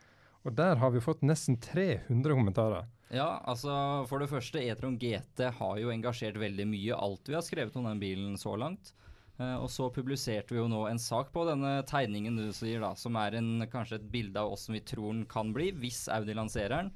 [0.44, 2.88] Og der har vi fått nesten 300 kommentarer.
[3.10, 3.72] Ja, altså
[4.08, 6.96] for det første, E-tron GT har jo engasjert veldig mye.
[6.96, 8.92] Alt vi har skrevet om den bilen så langt.
[9.40, 12.92] Uh, og så publiserte vi jo nå en sak på denne tegningen du sier, da,
[12.98, 16.36] som er en, kanskje et bilde av åssen vi tror den kan bli hvis Audi
[16.36, 16.90] lanserer den.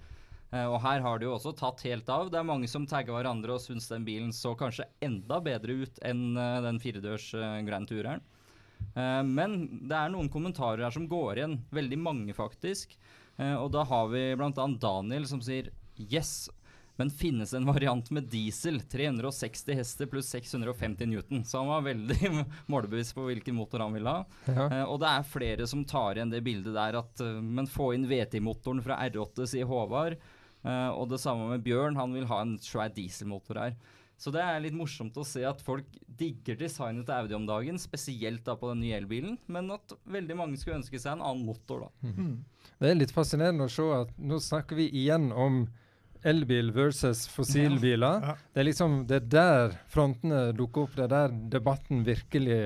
[0.53, 2.29] Uh, og her har det jo også tatt helt av.
[2.29, 6.03] Det er mange som tagger hverandre og syns den bilen så kanskje enda bedre ut
[6.05, 7.31] enn uh, den firedørs
[7.67, 8.25] Grand Toureren.
[8.95, 9.55] men
[9.89, 11.55] det er noen kommentarer her som går igjen.
[11.73, 12.93] Veldig mange, faktisk.
[13.39, 14.67] og da har vi bl.a.
[14.83, 16.51] Daniel som sier Yes,
[17.01, 21.43] men finnes en variant med diesel, 360 hester pluss 650 newton.
[21.45, 22.31] Så han var veldig
[22.73, 24.23] målbevisst på hvilken motor han ville ha.
[24.47, 24.69] Ja.
[24.69, 28.07] Eh, og det er flere som tar igjen det bildet der at Men få inn
[28.11, 30.19] VT-motoren fra R8, sier Håvard.
[30.65, 33.77] Uh, og det samme med Bjørn, han vil ha en svær dieselmotor her.
[34.17, 37.81] Så det er litt morsomt å se at folk digger designet til Audi om dagen,
[37.83, 41.45] spesielt da på den nye elbilen, men at veldig mange skulle ønske seg en annen
[41.45, 42.13] motor, da.
[42.15, 42.37] Mm.
[42.79, 45.65] Det er litt fascinerende å se at nå snakker vi igjen om
[46.25, 48.25] elbil versus fossilbiler.
[48.25, 48.35] Ja.
[48.55, 52.59] Det er liksom det er der frontene dukker opp, det er der debatten virkelig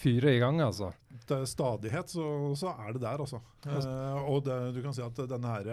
[0.00, 0.92] fyrer i gang, altså
[1.28, 2.26] til stadighet, så,
[2.58, 3.40] så, er det der, altså.
[3.66, 5.70] Eh, og det, du kan si at denne her,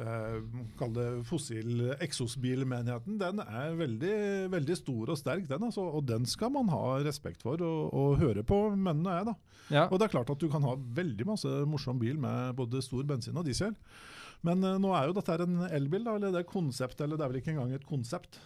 [0.00, 0.36] eh,
[0.78, 4.16] kall det fossil eksosbilmenigheten, den er veldig,
[4.52, 5.66] veldig stor og sterk, den.
[5.70, 9.36] Altså, og den skal man ha respekt for og, og høre på, mennene er, da.
[9.70, 9.86] Ja.
[9.88, 13.06] Og det er klart at du kan ha veldig masse morsom bil med både stor
[13.08, 13.76] bensin og diesel.
[14.46, 17.26] Men uh, nå er jo dette en elbil, da, eller det er konsept, eller det
[17.26, 18.40] er vel ikke engang et konsept?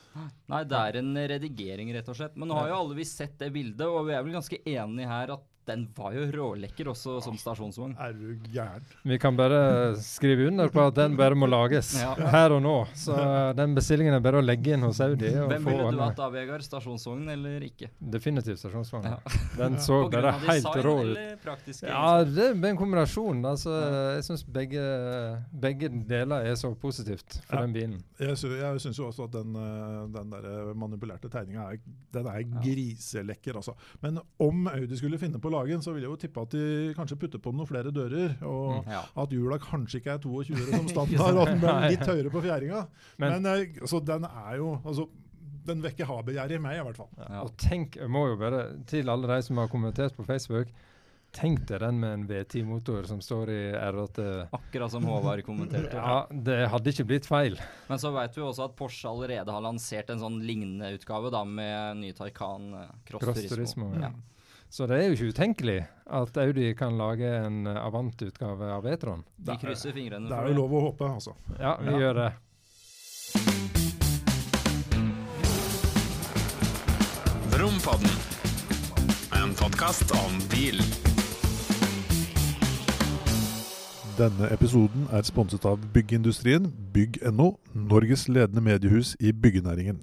[0.51, 2.39] Nei, det er en redigering, rett og slett.
[2.39, 5.11] Men nå har jo alle vi sett det bildet, og vi er vel ganske enige
[5.11, 7.95] her at den var jo rålekker også som stasjonsvogn.
[8.01, 8.85] Er du gæren?
[9.03, 12.13] Vi kan bare skrive under på at den bare må lages ja.
[12.35, 12.75] her og nå.
[12.99, 13.17] Så
[13.57, 15.31] den bestillingen er bare å legge inn hos Audi.
[15.33, 16.65] Hvem ville du hatt da, Vegard?
[16.67, 17.89] Stasjonsvogn eller ikke?
[17.99, 19.09] Definitivt stasjonsvogn.
[19.09, 19.41] Ja.
[19.57, 21.73] Den så bare helt rå ut.
[21.87, 23.41] Ja, det er en kombinasjon.
[23.49, 23.73] Altså,
[24.19, 24.85] jeg syns begge,
[25.65, 27.65] begge, deler er så positivt for ja.
[27.65, 27.97] den bilen.
[28.21, 31.81] Jeg, jeg syns jo også at den, eh, den der manipulerte tegninga er,
[32.15, 33.77] den er griselekker, altså.
[34.05, 37.19] Men om Audi skulle finne på lagen, så vil jeg jo tippe at de kanskje
[37.21, 38.37] putter på noen flere dører.
[38.45, 39.03] Og mm, ja.
[39.25, 42.43] at hjula kanskje ikke er 22 som standard, og at den blir litt høyere på
[42.45, 42.87] fjæringa.
[43.23, 45.09] Men, Men eh, altså, den er jo altså,
[45.65, 47.13] den vekker ha-begjæret i meg, i hvert fall.
[47.21, 47.45] Ja.
[47.45, 50.75] Og tenk, jeg må jo bare til alle de som har kommentert på Facebook
[51.35, 54.27] Tenk deg den med en V10-motor som står i R8.
[54.55, 55.97] Akkurat som Håvard kommenterte.
[55.99, 57.59] ja, Det hadde ikke blitt feil.
[57.89, 61.43] Men så vet vi også at Porsche allerede har lansert en sånn lignende utgave da,
[61.43, 63.91] med ny Taycan Cross Cross, Cross Turismo.
[63.91, 64.13] Turismo ja.
[64.13, 64.34] Ja.
[64.75, 65.75] Så det er jo ikke utenkelig
[66.19, 69.21] at Audi kan lage en Avant-utgave av E-tron.
[69.47, 70.41] Vi krysser fingrene for det.
[70.41, 71.35] Er jo lov å håpe, altså.
[71.61, 71.99] Ja, vi ja.
[72.03, 72.31] gjør det.
[77.61, 78.19] Rompodden.
[79.39, 80.83] En podkast om bil.
[84.19, 90.03] Denne episoden er sponset av Byggindustrien, bygg.no, Norges ledende mediehus i byggenæringen.